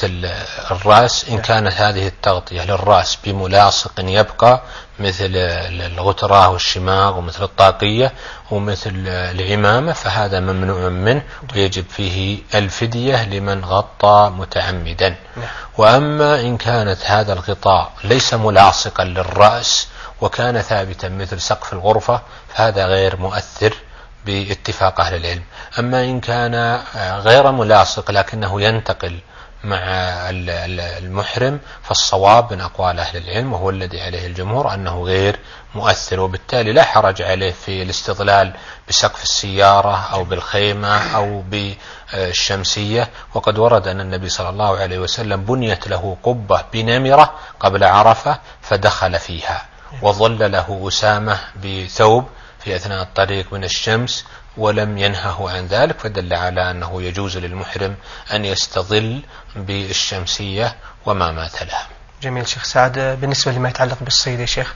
[0.70, 4.62] الرأس إن كانت هذه التغطية للرأس بملاصق يبقى
[4.98, 8.12] مثل الغتراه والشماغ ومثل الطاقية
[8.50, 11.22] ومثل العمامة فهذا ممنوع منه
[11.54, 15.08] ويجب فيه الفدية لمن غطى متعمدا.
[15.36, 15.46] نعم.
[15.78, 19.88] وأما إن كانت هذا الغطاء ليس ملاصقا للرأس
[20.20, 22.22] وكان ثابتا مثل سقف الغرفة
[22.54, 23.74] فهذا غير مؤثر.
[24.26, 25.42] باتفاق أهل العلم.
[25.78, 29.18] أما إن كان غير ملاصق لكنه ينتقل
[29.64, 29.78] مع
[30.98, 35.38] المحرم فالصواب من أقوال أهل العلم وهو الذي عليه الجمهور أنه غير
[35.74, 38.52] مؤثر وبالتالي لا حرج عليه في الاستظلال
[38.88, 41.42] بسقف السيارة أو بالخيمة أو
[42.12, 43.08] بالشمسية.
[43.34, 49.18] وقد ورد أن النبي صلى الله عليه وسلم بنيت له قبة بنمرة قبل عرفة فدخل
[49.18, 49.66] فيها
[50.02, 52.24] وظل له أسامة بثوب
[52.64, 54.24] في أثناء الطريق من الشمس
[54.56, 57.94] ولم ينهه عن ذلك فدل على أنه يجوز للمحرم
[58.32, 59.22] أن يستظل
[59.56, 61.86] بالشمسية وما ماثلها
[62.22, 64.74] جميل شيخ سعد بالنسبة لما يتعلق بالصيد يا شيخ؟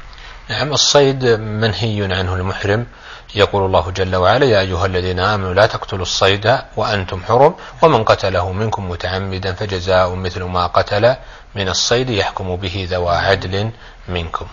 [0.49, 2.87] نعم الصيد منهي عنه المحرم.
[3.35, 8.53] يقول الله جل وعلا يا أيها الذين آمنوا لا تقتلوا الصيد وأنتم حرم ومن قتله
[8.53, 11.16] منكم متعمدا فجزاء مثل ما قتل
[11.55, 13.70] من الصيد يحكم به ذوى عدل
[14.09, 14.46] منكم.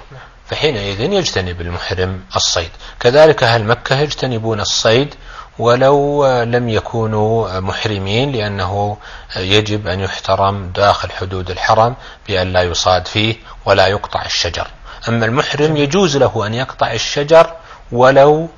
[0.46, 2.70] فحينئذ يجتنب المحرم الصيد.
[3.00, 5.16] كذلك أهل مكة يجتنبون الصيد
[5.60, 8.98] ولو لم يكونوا محرمين لأنه
[9.36, 11.96] يجب أن يحترم داخل حدود الحرم
[12.28, 14.68] بأن لا يصاد فيه ولا يقطع الشجر.
[15.10, 17.54] أما المحرم يجوز له أن يقطع الشجر
[17.92, 18.50] ولو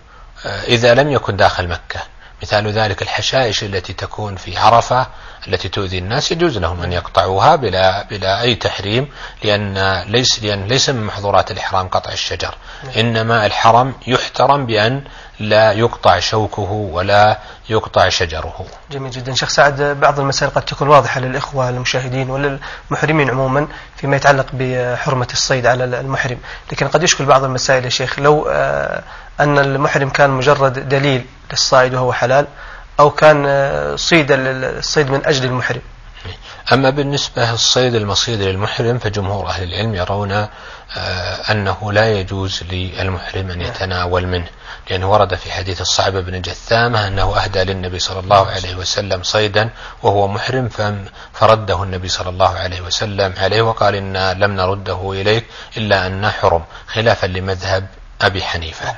[0.45, 1.99] إذا لم يكن داخل مكة.
[2.41, 5.07] مثال ذلك الحشائش التي تكون في عرفة
[5.47, 9.07] التي تؤذي الناس يجوز لهم أن يقطعوها بلا بلا أي تحريم
[9.43, 12.55] لأن ليس لأن ليس من محظورات الإحرام قطع الشجر.
[12.97, 15.03] إنما الحرم يحترم بأن
[15.39, 18.65] لا يقطع شوكه ولا يقطع شجره.
[18.91, 19.33] جميل جدا.
[19.33, 25.65] شيخ سعد بعض المسائل قد تكون واضحة للإخوة المشاهدين وللمحرمين عموما فيما يتعلق بحرمة الصيد
[25.65, 26.37] على المحرم.
[26.71, 29.03] لكن قد يشكل بعض المسائل يا شيخ لو آه،
[29.39, 32.47] أن المحرم كان مجرد دليل للصائد وهو حلال
[32.99, 35.81] أو كان آه، صيد الصيد من أجل المحرم.
[36.73, 43.61] أما بالنسبة للصيد المصيد للمحرم فجمهور أهل العلم يرون آه، أنه لا يجوز للمحرم أن
[43.61, 44.47] يتناول منه
[44.89, 49.69] لأنه ورد في حديث الصعب بن جثامة أنه أهدى للنبي صلى الله عليه وسلم صيدا
[50.03, 50.69] وهو محرم
[51.33, 55.45] فرده النبي صلى الله عليه وسلم عليه وقال إنا لم نرده إليك
[55.77, 57.87] إلا أن حرم خلافا لمذهب
[58.21, 58.95] أبي حنيفة.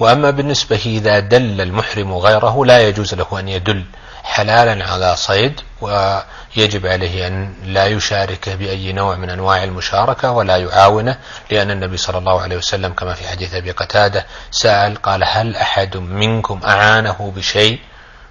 [0.00, 3.84] وأما بالنسبة إذا دل المحرم غيره لا يجوز له أن يدل
[4.24, 11.18] حلالا على صيد ويجب عليه أن لا يشاركه بأي نوع من أنواع المشاركة ولا يعاونه
[11.50, 15.96] لأن النبي صلى الله عليه وسلم كما في حديث أبي قتادة سأل قال هل أحد
[15.96, 17.78] منكم أعانه بشيء؟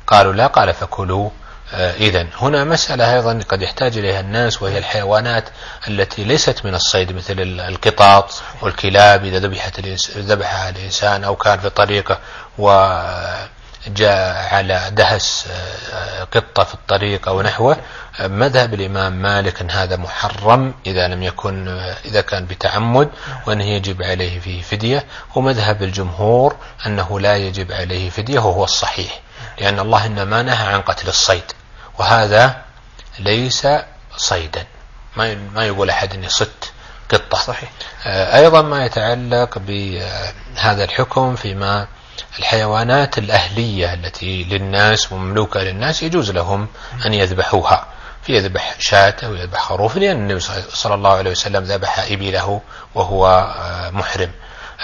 [0.07, 1.29] قالوا لا قال فكلوا.
[1.73, 5.49] إذا هنا مسألة أيضا قد يحتاج إليها الناس وهي الحيوانات
[5.87, 9.79] التي ليست من الصيد مثل القطاط والكلاب إذا ذبحت
[10.17, 12.19] ذبحها الإنسان أو كان في طريقة
[12.57, 15.47] وجاء على دهس
[15.93, 17.77] آه، قطة في الطريق أو نحوه
[18.19, 21.67] مذهب الإمام مالك أن هذا محرم إذا لم يكن
[22.05, 23.09] إذا كان بتعمد
[23.47, 25.05] وأنه يجب عليه فيه فدية.
[25.35, 29.21] ومذهب الجمهور أنه لا يجب عليه فدية وهو الصحيح.
[29.59, 31.51] لأن الله إنما نهى عن قتل الصيد
[31.99, 32.61] وهذا
[33.19, 33.67] ليس
[34.17, 34.65] صيدا.
[35.15, 36.71] ما ما يقول أحد أني صدت
[37.09, 37.37] قطة.
[37.37, 37.69] صحيح.
[38.05, 41.87] آه، أيضا ما يتعلق بهذا الحكم فيما
[42.39, 46.67] الحيوانات الأهلية التي للناس ومملوكة للناس يجوز لهم
[47.05, 47.87] أن يذبحوها.
[48.23, 50.39] فيذبح شاة أو يذبح خروف لأن النبي
[50.73, 52.61] صلى الله عليه وسلم ذبح إبله
[52.95, 54.31] وهو آه، محرم.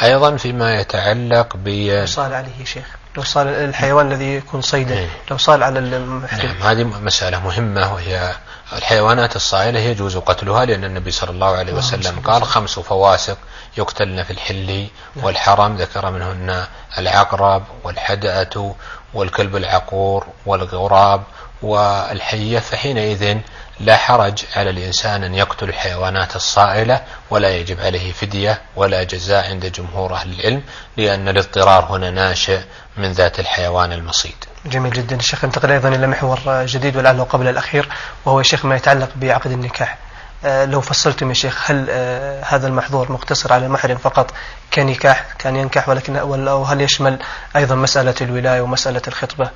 [0.01, 3.02] أيضا فيما يتعلق ب صال عليه شيخ.
[3.17, 5.09] لو صار الحيوان الذي يكون صيدا إيه.
[5.31, 8.35] لو صار على المحرم نعم هذه مسألة مهمة وهي
[8.73, 13.37] الحيوانات الصائلة يجوز قتلها لأن النبي صلى الله عليه وسلم قال خمس فواسق
[13.77, 15.25] يقتلن في الحل نعم.
[15.25, 16.65] والحرم ذكر منهن
[16.97, 18.75] العقرب والحدأة
[19.13, 21.23] والكلب العقور والغراب
[21.61, 23.37] والحية فحينئذ
[23.79, 29.65] لا حرج على الإنسان أن يقتل الحيوانات الصائلة ولا يجب عليه فدية ولا جزاء عند
[29.65, 30.63] جمهور أهل العلم
[30.97, 32.59] لأن الاضطرار هنا ناشئ
[32.97, 34.35] من ذات الحيوان المصيد.
[34.65, 35.15] جميل جدا.
[35.15, 37.89] الشيخ انتقل أيضا إلى محور جديد ولعله قبل الأخير
[38.25, 39.97] وهو الشيخ ما يتعلق بعقد النكاح.
[40.45, 44.33] آه، لو فصلتم يا شيخ هل آه، هذا المحظور مقتصر على المحرم فقط
[44.73, 47.19] كنكاح كان ينكح ولكن أو هل يشمل
[47.55, 49.49] أيضا مسألة الولاية ومسألة الخطبة؟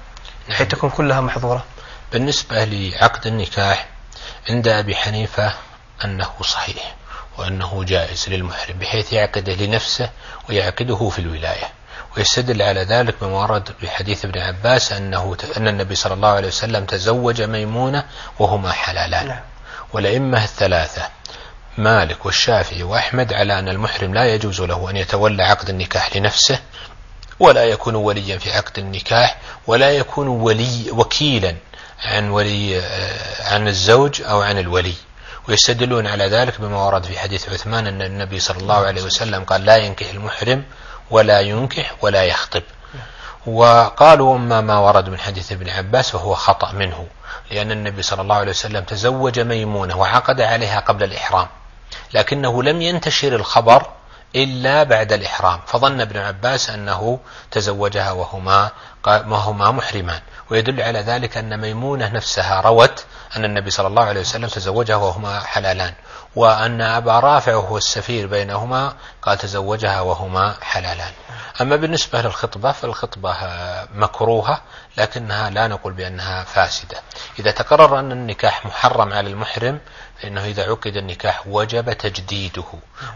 [0.50, 0.64] نعم.
[0.64, 1.64] تكون كلها محظورة.
[2.12, 3.97] بالنسبة لعقد النكاح
[4.50, 5.54] عند أبي حنيفة
[6.06, 6.96] أنه صحيح
[7.38, 10.10] وأنه جائز للمحرم بحيث يعقده لنفسه
[10.50, 11.68] ويعقده في الولاية
[12.18, 16.86] ويستدل على ذلك بما ورد بحديث ابن عباس أنه أن النبي صلى الله عليه وسلم
[16.86, 18.04] تزوج ميمونة
[18.40, 19.42] وهما حلالان نعم.
[19.94, 21.10] والأئمة الثلاثة
[21.78, 26.60] مالك والشافعي وأحمد على أن المحرم لا يجوز له أن يتولى عقد النكاح لنفسه
[27.40, 31.56] ولا يكون وليا في عقد النكاح ولا يكون ولي وكيلا
[32.06, 34.94] عن ولي آه، عن الزوج أو عن الولي.
[35.50, 39.66] ويستدلون على ذلك بما ورد في حديث عثمان أن النبي صلى الله عليه وسلم قال
[39.66, 40.64] لا ينكح المحرم
[41.12, 42.64] ولا ينكح ولا يخطب.
[43.46, 47.08] وقالوا أما ما ورد من حديث ابن عباس فهو خطأ منه
[47.52, 51.48] لأن النبي صلى الله عليه وسلم تزوج ميمونة وعقد عليها قبل الإحرام
[52.14, 53.86] لكنه لم ينتشر الخبر
[54.36, 55.60] إلا بعد الإحرام.
[55.68, 57.20] فظن ابن عباس أنه
[57.52, 58.72] تزوجها وهما
[59.08, 60.22] وهما محرمان.
[60.52, 63.06] ويدل على ذلك أن ميمونة نفسها روت
[63.36, 65.94] أن النبي صلى الله عليه وسلم تزوجها وهما حلالان
[66.36, 71.12] وأن أبا رافع وهو السفير بينهما قال تزوجها وهما حلالان.
[71.62, 73.36] أما بالنسبة للخطبة فالخطبة
[73.96, 74.62] مكروهة
[74.98, 76.98] لكنها لا نقول بأنها فاسدة.
[77.40, 79.80] إذا تقرر أن النكاح محرم على المحرم
[80.22, 82.66] فإنه إذا عقد النكاح وجب تجديده.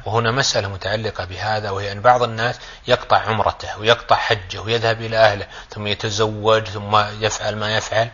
[0.05, 5.47] وهنا مسألة متعلقة بهذا وهي أن بعض الناس يقطع عمرته ويقطع حجه ويذهب إلى أهله
[5.69, 8.09] ثم يتزوج ثم يفعل ما يفعل.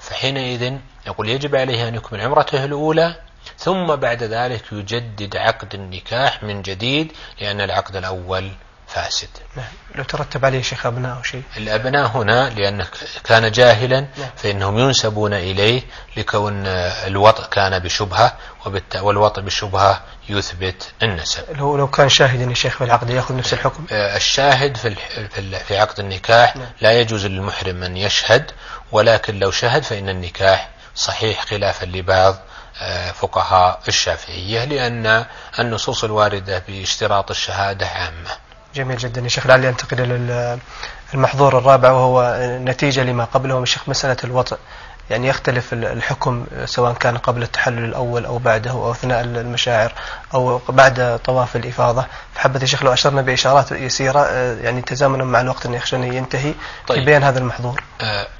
[0.00, 0.76] فحينئذ
[1.06, 3.14] يقول يجب عليه أن يكمل عمرته الأولى
[3.58, 8.50] ثم بعد ذلك يجدد عقد النكاح من جديد لأن العقد الأول
[8.94, 9.28] فاسد.
[9.56, 9.66] نعم.
[9.94, 11.42] لو ترتب عليه شيخ أبناء أو شيء.
[11.56, 12.86] الأبناء هنا لأنه
[13.24, 15.82] كان جاهلا فإنهم ينسبون إليه
[16.16, 16.66] لكون
[17.06, 18.36] الوطء كان بشبهة
[19.00, 21.42] والوطء بشبهة يثبت النسب.
[21.56, 23.86] لو لو كان شاهدا يا شيخ في العقد يأخذ نفس الحكم.
[23.90, 24.94] الشاهد في
[25.68, 28.50] في عقد النكاح لا يجوز للمحرم أن يشهد
[28.92, 32.36] ولكن لو شهد فإن النكاح صحيح خلافا لبعض
[33.14, 35.26] فقهاء الشافعية لأن
[35.58, 38.30] النصوص الواردة باشتراط الشهادة عامة.
[38.74, 40.58] جميل جدا يا شيخ لعلي انتقل إلى
[41.14, 44.58] المحظور الرابع وهو نتيجة لما قبله من شيخ مسألة الوطء
[45.10, 49.92] يعني يختلف الحكم سواء كان قبل التحلل الأول أو بعده أو أثناء المشاعر
[50.34, 54.26] أو بعد طواف الإفاضة فحبة يا شيخ لو أشرنا بإشارات يسيرة
[54.60, 56.54] يعني تزامنا مع الوقت أن يخشى ينتهي
[56.86, 56.98] طيب.
[56.98, 57.82] في بيان هذا المحظور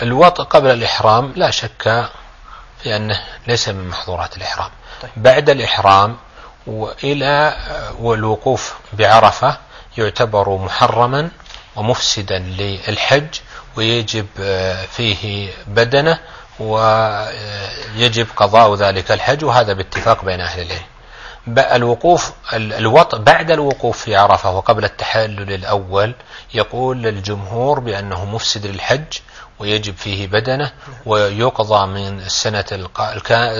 [0.03, 2.09] الوطء قبل الإحرام لا شك
[2.83, 4.71] في أنه ليس من محظورات الإحرام
[5.03, 5.11] طيب.
[5.17, 6.17] بعد الإحرام
[6.67, 7.57] وإلى
[8.01, 9.57] والوقوف بعرفة
[9.99, 11.31] يعتبر محرما
[11.77, 13.29] ومفسدا للحج
[13.77, 14.27] ويجب
[14.91, 16.19] فيه بدنه
[16.61, 20.83] ويجب قضاء ذلك الحج وهذا باتفاق بين أهل العلم.
[21.73, 26.15] الوقوف الوط بعد الوقوف في عرفة وقبل التحلل الأول
[26.55, 29.19] يقول الجمهور بأنه مفسد للحج
[29.59, 30.73] ويجب فيه بدنه
[31.07, 32.65] ويقضى من السنة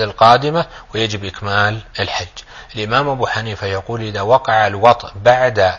[0.03, 2.27] القادمة ويجب إكمال الحج.
[2.75, 5.73] الإمام أبو حنيفة يقول إذا وقع الوطء بعد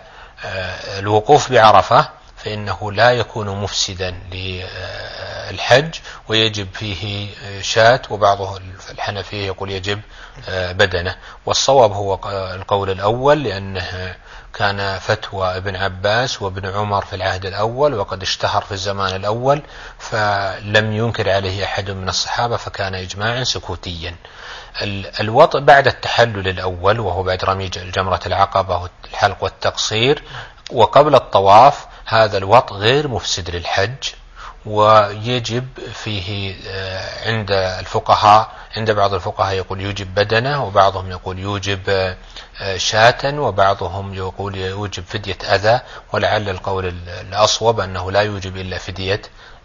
[0.99, 5.95] الوقوف بعرفة فإنه لا يكون مفسدا للحج
[6.29, 7.29] ويجب فيه
[7.63, 10.01] شاة وبعضه الحنفية يقول يجب
[10.49, 11.17] بدنه.
[11.47, 12.15] والصواب هو
[12.55, 14.15] القول الأول لأنه
[14.55, 19.63] كان فتوى ابن عباس وابن عمر في العهد الأول وقد اشتهر في الزمان الأول
[19.99, 24.15] فلم ينكر عليه أحد من الصحابة فكان إجماعا سكوتيا.
[25.21, 30.23] الوطء بعد التحلل الأول وهو بعد رمي جمرة العقبة والحلق والتقصير
[30.71, 33.97] وقبل الطواف هذا الوطء غير مفسد للحج.
[34.67, 36.55] ويجب فيه
[37.27, 42.15] عند الفقهاء عند بعض الفقهاء يقول يوجب بدنه وبعضهم يقول يوجب
[42.77, 45.81] شاة وبعضهم يقول يوجب فدية أذى.
[46.13, 49.23] ولعل القول الأصوب أنه لا يوجب إلا فدية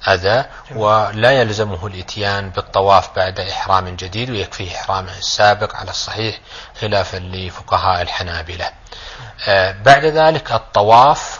[0.07, 6.39] أذى ولا يلزمه الإتيان بالطواف بعد إحرام جديد ويكفيه إحرامه السابق على الصحيح
[6.81, 8.71] خلافا لفقهاء الحنابلة.
[9.85, 11.39] بعد ذلك الطواف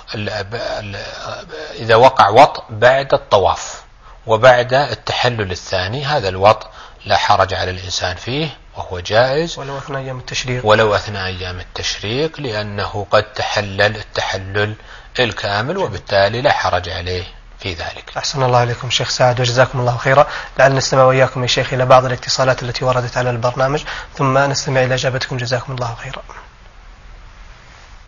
[1.75, 3.83] إذا وقع وطء بعد الطواف
[4.27, 6.67] وبعد التحلل الثاني هذا الوطء
[7.05, 9.59] لا حرج على الإنسان فيه وهو جائز.
[9.59, 10.65] ولو أثناء أيام التشريق.
[10.65, 14.75] ولو أثناء أيام التشريق لأنه قد تحلل التحلل
[15.19, 17.23] الكامل وبالتالي لا حرج عليه
[17.59, 18.11] في ذلك.
[18.17, 20.27] أحسن الله عليكم شيخ سعد وجزاكم الله خيرا.
[20.59, 23.83] لعل نستمع وإياكم يا شيخ إلى بعض الاتصالات التي وردت على البرنامج.
[24.17, 26.21] ثم نستمع إلى إجابتكم جزاكم الله خيرا.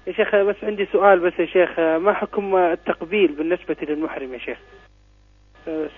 [0.10, 4.58] يا شيخ بس عندي سؤال بس يا شيخ ما حكم التقبيل بالنسبة للمحرم يا شيخ؟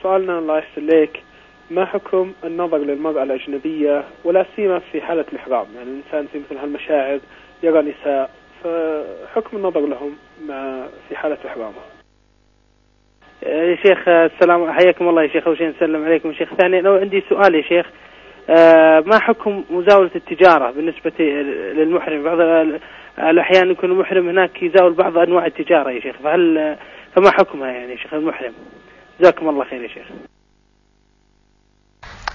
[0.04, 1.24] سؤالنا الله يحسن لك
[1.71, 7.19] ما حكم النظر للمرأة الأجنبية ولا سيما في حالة الإحرام؟ يعني الإنسان في مثل هالمشاعر
[7.63, 8.30] يرى نساء
[8.63, 11.82] فحكم النظر لهم مع في حالة إحرامه
[13.45, 16.34] يا شيخ السلام حياكم الله يا شيخ أول شيء نسلم عليكم.
[16.34, 17.86] شيخ ثاني لو عندي سؤال يا شيخ.
[19.08, 21.12] ما حكم مزاولة التجارة بالنسبة
[21.75, 22.39] للمحرم؟ بعض
[23.19, 26.15] الأحيان يكون المحرم هناك يزاول بعض أنواع التجارة يا شيخ.
[26.23, 26.77] فهل
[27.15, 28.54] فما حكمها يعني يا شيخ المحرم؟
[29.19, 30.06] جزاكم الله خير يا شيخ.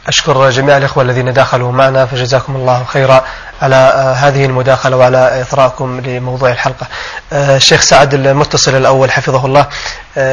[0.06, 3.24] أشكر جميع الإخوة الذين داخلوا معنا فجزاكم الله خيرا
[3.62, 6.86] على هذه المداخلة وعلى إثراءكم لموضوع الحلقة.
[7.32, 9.66] الشيخ سعد المتصل الأول حفظه الله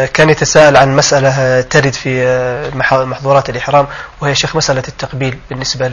[0.07, 2.25] كان يتساءل عن مسألة ترد في
[3.05, 3.87] محظورات الإحرام
[4.21, 5.87] وهي شيخ مسألة التقبيل بالنسبة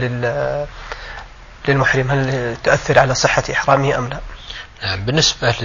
[1.67, 4.19] للمحرم هل تؤثر على صحة إحرامه أم لا؟
[4.83, 5.55] نعم بالنسبة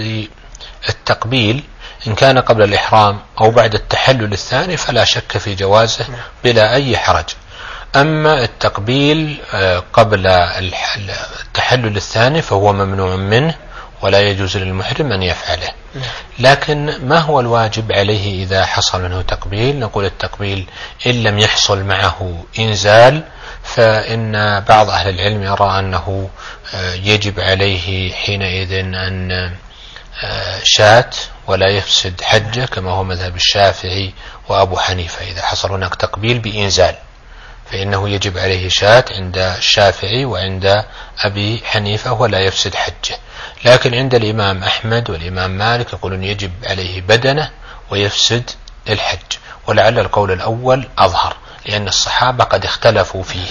[0.87, 1.63] للتقبيل
[2.07, 6.05] إن كان قبل الإحرام أو بعد التحلل الثاني فلا شك في جوازه
[6.43, 7.25] بلا أي حرج.
[7.95, 9.37] أما التقبيل
[9.93, 13.55] قبل التحلل الثاني فهو ممنوع منه
[14.01, 15.69] ولا يجوز للمحرم أن يفعله.
[16.39, 20.65] لكن ما هو الواجب عليه إذا حصل منه تقبيل؟ نقول التقبيل
[21.07, 23.23] إن لم يحصل معه إنزال
[23.63, 26.29] فإن بعض أهل العلم يرى أنه
[26.73, 29.31] آه، يجب عليه حينئذ أن
[30.23, 31.15] آه، شات
[31.47, 34.13] ولا يفسد حجة كما هو مذهب الشافعي
[34.49, 35.25] وأبو حنيفة.
[35.25, 36.95] إذا حصل هناك تقبيل بإنزال.
[37.71, 40.83] فإنه يجب عليه شاة عند الشافعي وعند
[41.19, 43.17] أبي حنيفة ولا يفسد حجه.
[43.65, 47.49] لكن عند الإمام أحمد والإمام مالك يقولون يجب عليه بدنه
[47.91, 48.49] ويفسد
[48.89, 49.37] الحج
[49.67, 53.47] ولعل القول الأول أظهر لأن الصحابة قد اختلفوا فيه.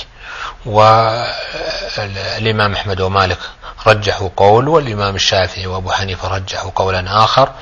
[1.97, 3.39] والإمام أحمد ومالك
[3.87, 7.53] رجحوا قول والإمام الشافعي وأبو حنيفة رجحوا قولا آخر.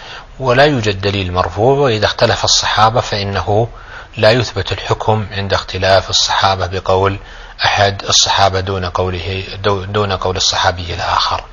[0.41, 3.69] ولا يوجد دليل مرفوع وإذا اختلف الصحابة فإنه
[4.17, 7.19] لا يثبت الحكم عند اختلاف الصحابة بقول
[7.65, 9.45] أحد الصحابة دون قوله
[9.89, 11.45] دون قول الصحابي الآخر.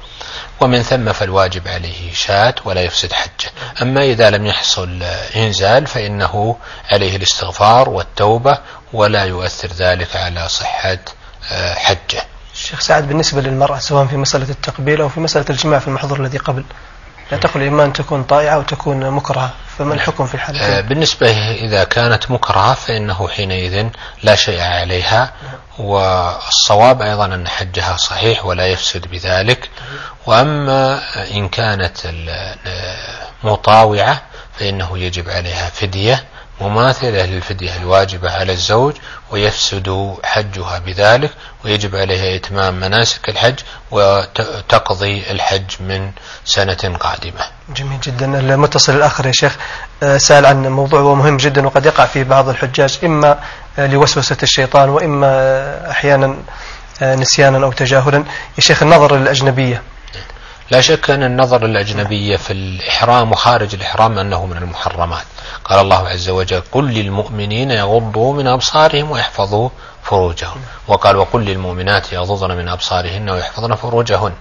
[0.62, 3.52] ومن ثم فالواجب عليه شاة ولا يفسد حجة.
[3.82, 5.04] أما إذا لم يحصل
[5.36, 6.58] إنزال فإنه
[6.92, 8.58] عليه الاستغفار والتوبة
[8.94, 10.98] ولا يؤثر ذلك على صحة
[11.52, 12.26] آه، حجة.
[12.54, 16.38] الشيخ سعد بالنسبة للمرأة سواء في مسألة التقبيل أو في مسألة الجماع في المحظور الذي
[16.38, 16.64] قبل
[17.32, 21.84] لا تقل إما أن تكون طائعة أو تكون مكرهة فما الحكم في الحالة بالنسبة إذا
[21.84, 23.88] كانت مكرهة فإنه حينئذ
[24.24, 25.34] لا شيء عليها
[25.80, 29.70] والصواب أيضا أن حجها صحيح ولا يفسد بذلك.
[30.26, 31.02] وأما
[31.34, 31.98] إن كانت
[33.44, 34.22] مطاوعة
[34.60, 36.24] فإنه يجب عليها فدية.
[36.62, 38.94] مماثلة للفدية الواجبة على الزوج
[39.32, 41.32] ويفسد حجها بذلك
[41.66, 43.60] ويجب عليها إتمام مناسك الحج
[43.92, 46.12] وتقضي الحج من
[46.46, 47.42] سنة قادمة.
[47.76, 48.40] جميل جدا.
[48.40, 49.58] المتصل الآخر يا شيخ
[50.04, 53.40] آه، سأل عن موضوع مهم جدا وقد يقع فيه بعض الحجاج إما
[53.80, 56.36] آه، لوسوسة الشيطان وإما آه، أحيانا
[57.02, 58.18] نسيانا أو تجاهلا.
[58.58, 59.82] يا شيخ النظر الأجنبية
[60.72, 65.24] لا شك أن النظر الأجنبية في الإحرام وخارج الإحرام أنه من المحرمات.
[65.66, 69.70] قال الله عز وجل قل للمؤمنين يغضوا من أبصارهم ويحفظوا
[70.04, 70.62] فروجهم.
[70.88, 74.34] وقال وقل للمؤمنات يغضضن من أبصارهن ويحفظن فروجهن.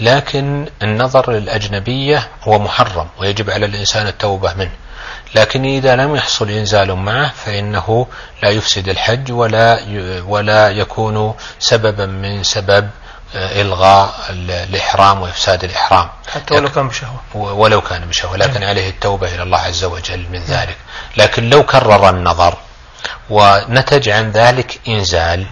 [0.00, 4.72] لكن النظر للأجنبية هو محرم ويجب على الإنسان التوبة منه.
[5.34, 8.06] لكن إذا لم يحصل إنزال معه فإنه
[8.42, 9.80] لا يفسد الحج ولا
[10.26, 12.88] ولا يكون سببا من سبب
[13.34, 16.08] إلغاء الإحرام وإفساد الإحرام.
[16.34, 17.20] حتى ولو كان بشهوة.
[17.34, 20.76] ولو كان بشهوة لكن عليه التوبة إلى الله عز وجل من ذلك.
[21.16, 22.54] لكن لو كرر النظر
[23.30, 25.46] ونتج عن ذلك إنزال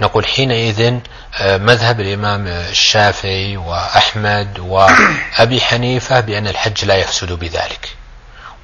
[0.00, 0.98] نقول حينئذ
[1.40, 7.97] آه، مذهب الإمام الشافعي وأحمد وأبي حنيفة بأن الحج لا يفسد بذلك.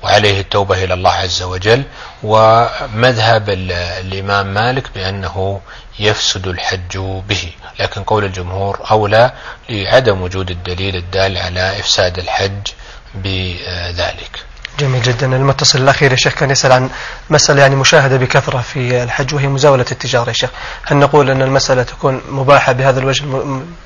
[0.04, 1.82] وعليه التوبة إلى الله عز وجل.
[2.22, 5.60] ومذهب الإمام مالك بأنه
[5.98, 6.98] يفسد الحج
[7.28, 7.52] به.
[7.80, 9.32] لكن قول الجمهور أولى
[9.68, 12.68] لعدم وجود الدليل الدال على إفساد الحج
[13.14, 14.44] بذلك.
[14.78, 15.36] جميل جدا.
[15.36, 16.90] المتصل الأخير يا شيخ كان يسأل عن
[17.30, 20.50] مسألة يعني مشاهدة بكثرة في الحج وهي مزاولة التجارة يا شيخ.
[20.82, 23.24] هل نقول أن المسألة تكون مباحة بهذا الوجه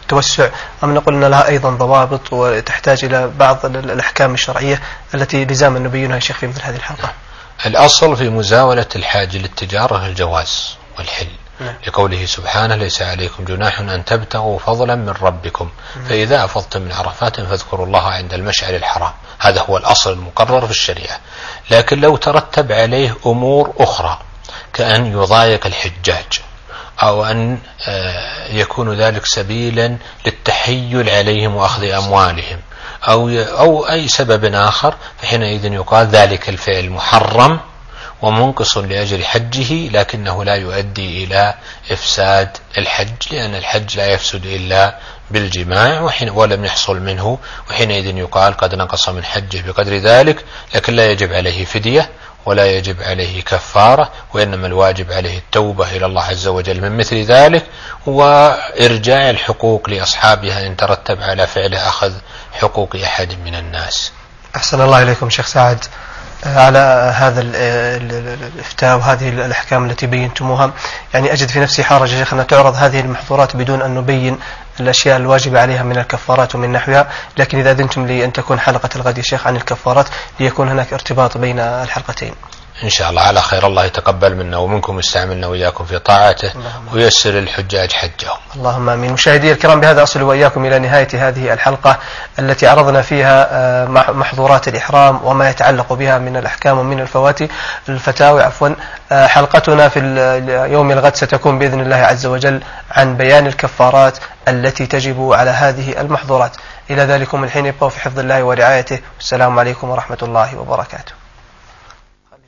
[0.08, 0.48] توسع
[0.84, 4.80] أم نقول أن لها أيضا ضوابط وتحتاج إلى بعض الأحكام الشرعية
[5.14, 7.12] التي لزاما نبينها يا شيخ في مثل هذه الحلقة؟
[7.66, 11.26] الأصل في مزاولة الحاج للتجارة الجواز والحل.
[11.86, 15.70] لقوله سبحانه ليس عليكم جناح أن تبتغوا فضلا من ربكم.
[15.96, 16.04] نعم.
[16.04, 19.12] فإذا أفضتم من عرفات فاذكروا الله عند المشعر الحرام.
[19.38, 21.20] هذا هو الأصل المقرر في الشريعة.
[21.70, 24.18] لكن لو ترتب عليه أمور أخرى
[24.72, 26.40] كأن يضايق الحجاج
[27.02, 29.96] أو أن آه، يكون ذلك سبيلا
[30.26, 32.60] للتحيل عليهم وأخذ أموالهم
[33.08, 37.60] أو أو أي سبب آخر فحينئذ يقال ذلك الفعل محرم.
[38.22, 41.54] ومنقص لأجل حجه لكنه لا يؤدي إلى
[41.90, 44.98] إفساد الحج لأن الحج لا يفسد إلا
[45.30, 47.38] بالجماع وحين ولم يحصل منه
[47.70, 50.44] وحينئذ يقال قد نقص من حجه بقدر ذلك
[50.74, 52.10] لكن لا يجب عليه فدية
[52.46, 57.66] ولا يجب عليه كفارة وإنما الواجب عليه التوبة إلى الله عز وجل من مثل ذلك
[58.06, 62.12] وإرجاع الحقوق لأصحابها إن ترتب على فعله أخذ
[62.52, 64.12] حقوق أحد من الناس.
[64.56, 65.84] أحسن الله إليكم شيخ سعد.
[66.46, 70.70] على هذا الإفتاء وهذه الأحكام التي بينتموها.
[71.14, 74.38] يعني أجد في نفسي حرج يا شيخ أن تعرض هذه المحظورات بدون أن نبين
[74.80, 77.08] الأشياء الواجبة عليها من الكفارات ومن نحوها.
[77.38, 80.06] لكن إذا أذنتم لي أن تكون حلقة الغد يا شيخ عن الكفارات
[80.40, 82.32] ليكون هناك ارتباط بين الحلقتين.
[82.84, 83.22] إن شاء الله.
[83.22, 83.66] على خير.
[83.66, 86.52] الله يتقبل منا ومنكم ويستعملنا وإياكم في طاعته
[86.92, 88.38] ويسر الحجاج حجهم.
[88.56, 89.12] اللهم آمين.
[89.12, 91.98] مشاهدي الكرام بهذا أصل وإياكم إلى نهاية هذه الحلقة
[92.38, 97.48] التي عرضنا فيها آه، محظورات الإحرام وما يتعلق بها من الأحكام ومن الفواتي.
[97.88, 98.68] الفتاوي عفوا.
[99.12, 100.00] آه، حلقتنا في
[100.70, 104.18] يوم الغد ستكون بإذن الله عز وجل عن بيان الكفارات
[104.48, 106.56] التي تجب على هذه المحظورات.
[106.90, 108.98] إلى ذلكم الحين يبقوا في حفظ الله ورعايته.
[109.16, 111.17] والسلام عليكم ورحمة الله وبركاته.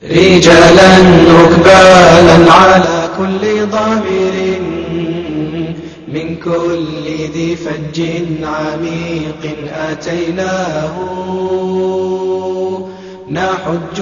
[0.04, 0.98] رجالا
[1.42, 4.60] ركبالا على كل ضمير
[6.08, 8.00] من كل ذي فج
[8.42, 9.56] عميق
[9.90, 10.94] أتيناه.
[13.30, 14.00] نحج